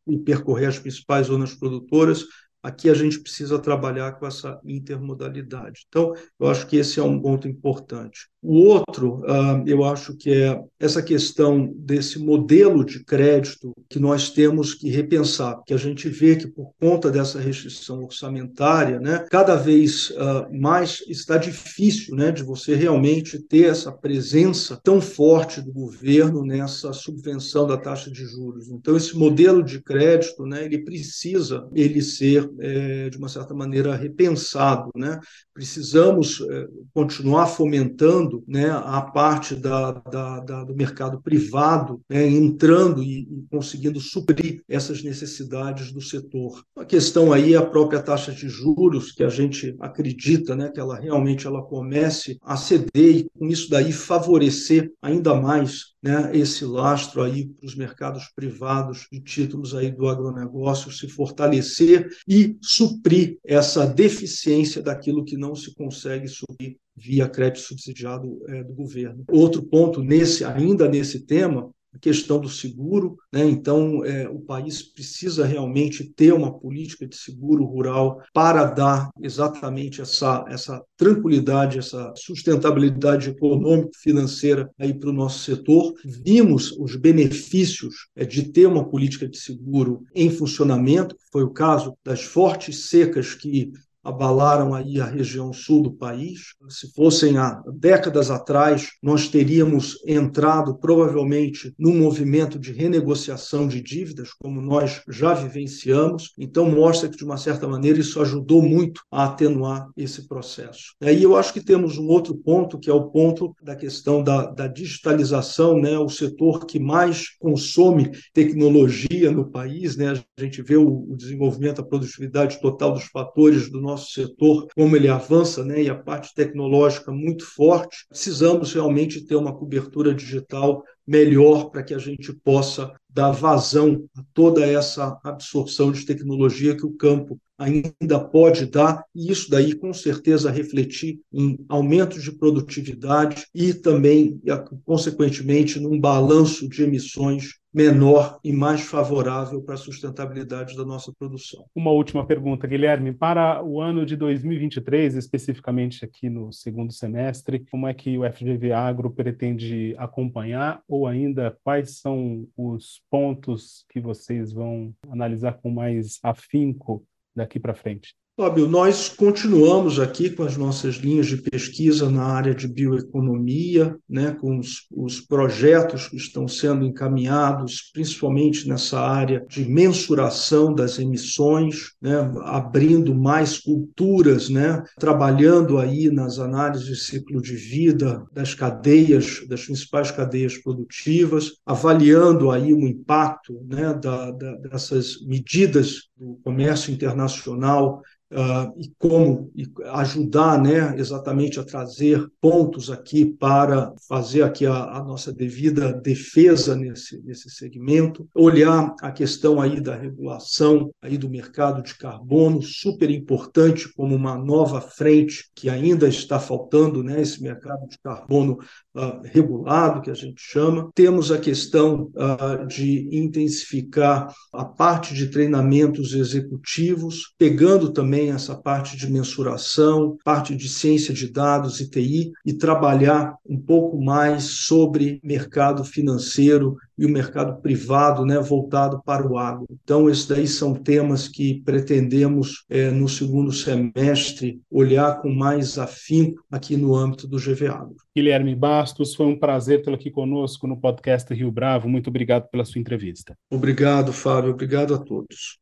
e, 0.06 0.14
e 0.14 0.18
percorrer 0.18 0.66
as 0.66 0.78
principais 0.78 1.26
zonas 1.26 1.54
produtoras, 1.54 2.24
Aqui 2.62 2.88
a 2.88 2.94
gente 2.94 3.20
precisa 3.20 3.58
trabalhar 3.58 4.12
com 4.12 4.26
essa 4.26 4.60
intermodalidade. 4.64 5.84
Então, 5.88 6.14
eu 6.38 6.48
acho 6.48 6.66
que 6.66 6.76
esse 6.76 7.00
é 7.00 7.02
um 7.02 7.20
ponto 7.20 7.48
importante. 7.48 8.32
O 8.42 8.56
outro, 8.64 9.20
uh, 9.20 9.62
eu 9.66 9.84
acho 9.84 10.16
que 10.16 10.30
é 10.30 10.60
essa 10.78 11.00
questão 11.00 11.72
desse 11.76 12.18
modelo 12.18 12.84
de 12.84 13.04
crédito 13.04 13.72
que 13.88 14.00
nós 14.00 14.30
temos 14.30 14.74
que 14.74 14.90
repensar, 14.90 15.54
porque 15.56 15.72
a 15.72 15.78
gente 15.78 16.08
vê 16.08 16.34
que 16.34 16.48
por 16.48 16.72
conta 16.80 17.08
dessa 17.08 17.38
restrição 17.38 18.02
orçamentária, 18.02 18.98
né, 18.98 19.24
cada 19.30 19.54
vez 19.54 20.10
uh, 20.10 20.52
mais 20.52 21.04
está 21.08 21.36
difícil 21.36 22.16
né, 22.16 22.32
de 22.32 22.42
você 22.42 22.74
realmente 22.74 23.38
ter 23.38 23.66
essa 23.66 23.92
presença 23.92 24.76
tão 24.82 25.00
forte 25.00 25.60
do 25.60 25.72
governo 25.72 26.44
nessa 26.44 26.92
subvenção 26.92 27.64
da 27.64 27.76
taxa 27.76 28.10
de 28.10 28.24
juros. 28.26 28.68
Então, 28.68 28.96
esse 28.96 29.16
modelo 29.16 29.62
de 29.62 29.80
crédito, 29.80 30.44
né, 30.44 30.64
ele 30.64 30.78
precisa 30.78 31.68
ele 31.72 32.02
ser, 32.02 32.50
é, 32.60 33.10
de 33.10 33.18
uma 33.18 33.28
certa 33.28 33.54
maneira, 33.54 33.94
repensado. 33.94 34.90
Né? 34.94 35.18
Precisamos 35.54 36.40
é, 36.40 36.66
continuar 36.94 37.46
fomentando 37.46 38.42
né, 38.46 38.70
a 38.70 39.00
parte 39.00 39.54
da, 39.54 39.92
da, 39.92 40.40
da, 40.40 40.64
do 40.64 40.74
mercado 40.74 41.20
privado 41.20 42.00
né, 42.08 42.26
entrando 42.26 43.02
e, 43.02 43.22
e, 43.22 43.44
conseguindo 43.50 44.00
suprir 44.00 44.62
essas 44.68 45.02
necessidades 45.02 45.92
do 45.92 46.00
setor. 46.00 46.62
A 46.76 46.84
questão 46.84 47.32
aí 47.32 47.54
é 47.54 47.56
a 47.56 47.66
própria 47.66 48.02
taxa 48.02 48.32
de 48.32 48.48
juros, 48.48 49.12
que 49.12 49.22
a 49.22 49.28
gente 49.28 49.74
acredita 49.80 50.54
né, 50.56 50.70
que 50.70 50.80
ela 50.80 50.98
realmente 50.98 51.46
ela 51.46 51.62
comece 51.62 52.38
a 52.42 52.56
ceder 52.56 53.16
e 53.16 53.28
com 53.38 53.46
isso 53.46 53.70
daí 53.70 53.92
favorecer 53.92 54.90
ainda 55.00 55.34
mais 55.34 55.92
né, 56.02 56.30
esse 56.34 56.64
lastro 56.64 57.22
aí 57.22 57.46
para 57.46 57.66
os 57.66 57.76
mercados 57.76 58.24
privados 58.34 59.06
de 59.10 59.20
títulos 59.20 59.74
aí 59.74 59.90
do 59.90 60.08
agronegócio 60.08 60.90
se 60.90 61.08
fortalecer 61.08 62.08
e 62.26 62.41
suprir 62.60 63.38
essa 63.44 63.86
deficiência 63.86 64.82
daquilo 64.82 65.24
que 65.24 65.36
não 65.36 65.54
se 65.54 65.74
consegue 65.74 66.28
suprir 66.28 66.76
via 66.96 67.28
crédito 67.28 67.60
subsidiado 67.60 68.38
é, 68.48 68.62
do 68.62 68.74
governo. 68.74 69.24
Outro 69.30 69.62
ponto 69.62 70.02
nesse 70.02 70.44
ainda 70.44 70.88
nesse 70.88 71.26
tema 71.26 71.70
questão 72.00 72.40
do 72.40 72.48
seguro, 72.48 73.16
né? 73.32 73.44
então 73.48 74.04
é, 74.04 74.28
o 74.28 74.40
país 74.40 74.82
precisa 74.82 75.44
realmente 75.44 76.04
ter 76.04 76.32
uma 76.32 76.52
política 76.52 77.06
de 77.06 77.16
seguro 77.16 77.64
rural 77.64 78.20
para 78.32 78.64
dar 78.64 79.10
exatamente 79.20 80.00
essa, 80.00 80.44
essa 80.48 80.82
tranquilidade, 80.96 81.78
essa 81.78 82.12
sustentabilidade 82.16 83.30
econômico-financeira 83.30 84.70
aí 84.78 84.94
para 84.94 85.10
o 85.10 85.12
nosso 85.12 85.40
setor. 85.40 85.94
Vimos 86.04 86.72
os 86.72 86.96
benefícios 86.96 88.08
é, 88.16 88.24
de 88.24 88.44
ter 88.44 88.66
uma 88.66 88.88
política 88.88 89.28
de 89.28 89.38
seguro 89.38 90.02
em 90.14 90.30
funcionamento, 90.30 91.16
foi 91.30 91.42
o 91.42 91.50
caso 91.50 91.96
das 92.04 92.22
fortes 92.22 92.88
secas 92.88 93.34
que 93.34 93.72
abalaram 94.02 94.74
aí 94.74 95.00
a 95.00 95.06
região 95.06 95.52
sul 95.52 95.82
do 95.82 95.92
país. 95.92 96.54
Se 96.68 96.92
fossem 96.92 97.38
há 97.38 97.62
décadas 97.74 98.30
atrás, 98.30 98.90
nós 99.02 99.28
teríamos 99.28 99.96
entrado 100.06 100.76
provavelmente 100.78 101.72
num 101.78 101.98
movimento 101.98 102.58
de 102.58 102.72
renegociação 102.72 103.68
de 103.68 103.80
dívidas, 103.80 104.32
como 104.32 104.60
nós 104.60 105.02
já 105.08 105.34
vivenciamos. 105.34 106.32
Então 106.38 106.70
mostra 106.70 107.08
que 107.08 107.16
de 107.16 107.24
uma 107.24 107.36
certa 107.36 107.68
maneira 107.68 108.00
isso 108.00 108.20
ajudou 108.20 108.62
muito 108.62 109.02
a 109.10 109.24
atenuar 109.24 109.88
esse 109.96 110.26
processo. 110.26 110.94
Aí 111.00 111.22
eu 111.22 111.36
acho 111.36 111.52
que 111.52 111.64
temos 111.64 111.98
um 111.98 112.06
outro 112.06 112.34
ponto 112.34 112.78
que 112.78 112.90
é 112.90 112.94
o 112.94 113.10
ponto 113.10 113.54
da 113.62 113.76
questão 113.76 114.22
da, 114.22 114.46
da 114.46 114.66
digitalização, 114.66 115.80
né? 115.80 115.98
O 115.98 116.08
setor 116.08 116.66
que 116.66 116.78
mais 116.78 117.36
consome 117.38 118.10
tecnologia 118.32 119.30
no 119.30 119.50
país, 119.50 119.96
né? 119.96 120.20
A 120.38 120.42
gente 120.42 120.62
vê 120.62 120.76
o, 120.76 121.06
o 121.10 121.16
desenvolvimento, 121.16 121.80
a 121.80 121.84
produtividade 121.84 122.60
total 122.60 122.92
dos 122.92 123.04
fatores 123.04 123.70
do 123.70 123.80
nosso 123.80 123.91
nosso 123.92 124.12
setor, 124.12 124.66
como 124.74 124.96
ele 124.96 125.08
avança, 125.08 125.64
né, 125.64 125.82
e 125.82 125.90
a 125.90 125.94
parte 125.94 126.34
tecnológica 126.34 127.12
muito 127.12 127.44
forte, 127.44 128.06
precisamos 128.08 128.72
realmente 128.72 129.24
ter 129.24 129.36
uma 129.36 129.54
cobertura 129.54 130.14
digital 130.14 130.82
melhor 131.06 131.70
para 131.70 131.82
que 131.82 131.94
a 131.94 131.98
gente 131.98 132.32
possa 132.32 132.92
dar 133.08 133.32
vazão 133.32 134.04
a 134.16 134.22
toda 134.32 134.64
essa 134.64 135.18
absorção 135.22 135.92
de 135.92 136.06
tecnologia 136.06 136.76
que 136.76 136.86
o 136.86 136.92
campo 136.92 137.38
ainda 137.58 138.18
pode 138.18 138.66
dar, 138.66 139.04
e 139.14 139.30
isso 139.30 139.50
daí 139.50 139.74
com 139.74 139.92
certeza 139.92 140.50
refletir 140.50 141.20
em 141.32 141.58
aumento 141.68 142.18
de 142.18 142.32
produtividade 142.32 143.46
e 143.54 143.72
também, 143.72 144.40
consequentemente, 144.84 145.78
num 145.78 146.00
balanço 146.00 146.68
de 146.68 146.82
emissões 146.82 147.61
menor 147.72 148.38
e 148.44 148.52
mais 148.52 148.82
favorável 148.82 149.62
para 149.62 149.74
a 149.74 149.78
sustentabilidade 149.78 150.76
da 150.76 150.84
nossa 150.84 151.12
produção. 151.18 151.64
Uma 151.74 151.90
última 151.90 152.26
pergunta, 152.26 152.66
Guilherme. 152.66 153.12
Para 153.12 153.62
o 153.62 153.80
ano 153.80 154.04
de 154.04 154.16
2023, 154.16 155.14
especificamente 155.14 156.04
aqui 156.04 156.28
no 156.28 156.52
segundo 156.52 156.92
semestre, 156.92 157.64
como 157.70 157.88
é 157.88 157.94
que 157.94 158.18
o 158.18 158.30
FGV 158.30 158.72
Agro 158.72 159.10
pretende 159.10 159.94
acompanhar 159.98 160.82
ou 160.86 161.06
ainda 161.06 161.56
quais 161.64 161.98
são 161.98 162.46
os 162.56 163.00
pontos 163.10 163.86
que 163.88 164.00
vocês 164.00 164.52
vão 164.52 164.94
analisar 165.08 165.54
com 165.54 165.70
mais 165.70 166.18
afinco 166.22 167.04
daqui 167.34 167.58
para 167.58 167.74
frente? 167.74 168.14
Fábio, 168.34 168.66
nós 168.66 169.10
continuamos 169.10 170.00
aqui 170.00 170.30
com 170.30 170.42
as 170.42 170.56
nossas 170.56 170.94
linhas 170.94 171.26
de 171.26 171.36
pesquisa 171.36 172.08
na 172.08 172.24
área 172.24 172.54
de 172.54 172.66
bioeconomia, 172.66 173.94
né, 174.08 174.34
com 174.40 174.58
os, 174.58 174.86
os, 174.90 175.20
projetos 175.20 176.08
que 176.08 176.16
estão 176.16 176.48
sendo 176.48 176.82
encaminhados, 176.82 177.90
principalmente 177.92 178.66
nessa 178.66 178.98
área 178.98 179.44
de 179.50 179.68
mensuração 179.68 180.74
das 180.74 180.98
emissões, 180.98 181.92
né, 182.00 182.32
abrindo 182.44 183.14
mais 183.14 183.58
culturas, 183.58 184.48
né, 184.48 184.82
trabalhando 184.98 185.78
aí 185.78 186.10
nas 186.10 186.38
análises 186.38 186.86
de 186.86 186.96
ciclo 186.96 187.42
de 187.42 187.54
vida 187.54 188.24
das 188.32 188.54
cadeias, 188.54 189.46
das 189.46 189.66
principais 189.66 190.10
cadeias 190.10 190.56
produtivas, 190.56 191.58
avaliando 191.66 192.50
aí 192.50 192.72
o 192.72 192.88
impacto 192.88 193.60
né, 193.68 193.92
da, 193.92 194.30
da, 194.30 194.54
dessas 194.54 195.20
medidas 195.26 196.08
do 196.16 196.40
comércio 196.42 196.94
internacional 196.94 198.00
uh, 198.32 198.72
e 198.76 198.90
como 198.98 199.50
ajudar 199.92 200.60
né, 200.60 200.94
exatamente 200.96 201.60
a 201.60 201.64
trazer 201.64 202.26
pontos 202.40 202.90
aqui 202.90 203.24
para 203.24 203.92
fazer 204.08 204.42
aqui 204.42 204.66
a, 204.66 204.96
a, 204.96 205.04
nossa 205.04 205.32
devida 205.32 205.92
defesa 205.92 206.74
nesse, 206.74 207.22
nesse 207.22 207.50
segmento, 207.50 208.26
olhar 208.34 208.94
a 209.00 209.10
questão 209.10 209.60
aí 209.60 209.80
da 209.80 209.94
regulação 209.94 210.90
aí 211.00 211.18
do 211.18 211.28
mercado 211.28 211.82
de 211.82 211.94
carbono, 211.96 212.62
super 212.62 213.10
importante 213.10 213.92
como 213.92 214.14
uma 214.14 214.36
nova 214.36 214.80
frente 214.80 215.50
que 215.54 215.68
ainda 215.68 216.08
está 216.08 216.38
faltando, 216.40 217.02
né, 217.02 217.20
esse 217.20 217.42
mercado 217.42 217.86
de 217.88 217.98
carbono 218.02 218.58
uh, 218.94 219.20
regulado, 219.24 220.00
que 220.00 220.10
a 220.10 220.14
gente 220.14 220.40
chama. 220.40 220.90
Temos 220.94 221.30
a 221.30 221.38
questão 221.38 222.10
uh, 222.14 222.66
de 222.66 223.08
intensificar 223.12 224.32
a 224.52 224.64
parte 224.64 225.14
de 225.14 225.28
treinamentos 225.28 226.14
executivos, 226.14 227.34
pegando 227.38 227.92
também 227.92 228.21
também 228.22 228.30
essa 228.30 228.54
parte 228.54 228.96
de 228.96 229.10
mensuração, 229.10 230.16
parte 230.24 230.54
de 230.54 230.68
ciência 230.68 231.12
de 231.12 231.30
dados 231.30 231.80
e 231.80 231.90
TI, 231.90 232.32
e 232.46 232.52
trabalhar 232.52 233.34
um 233.48 233.58
pouco 233.58 234.00
mais 234.00 234.44
sobre 234.44 235.20
mercado 235.22 235.84
financeiro 235.84 236.76
e 236.96 237.04
o 237.04 237.08
mercado 237.08 237.60
privado 237.60 238.24
né, 238.24 238.38
voltado 238.38 239.02
para 239.04 239.26
o 239.26 239.38
agro. 239.38 239.66
Então, 239.82 240.08
esses 240.08 240.26
daí 240.26 240.46
são 240.46 240.74
temas 240.74 241.26
que 241.26 241.60
pretendemos, 241.64 242.64
é, 242.68 242.90
no 242.90 243.08
segundo 243.08 243.50
semestre, 243.50 244.60
olhar 244.70 245.20
com 245.20 245.30
mais 245.30 245.78
afinco 245.78 246.44
aqui 246.50 246.76
no 246.76 246.94
âmbito 246.94 247.26
do 247.26 247.38
GV 247.38 247.66
Agro. 247.66 247.96
Guilherme 248.14 248.54
Bastos, 248.54 249.14
foi 249.14 249.26
um 249.26 249.38
prazer 249.38 249.82
tê-lo 249.82 249.96
aqui 249.96 250.10
conosco 250.10 250.66
no 250.66 250.76
podcast 250.76 251.32
Rio 251.34 251.50
Bravo. 251.50 251.88
Muito 251.88 252.08
obrigado 252.08 252.48
pela 252.50 252.64
sua 252.64 252.80
entrevista. 252.80 253.34
Obrigado, 253.50 254.12
Fábio. 254.12 254.52
Obrigado 254.52 254.94
a 254.94 254.98
todos. 254.98 255.61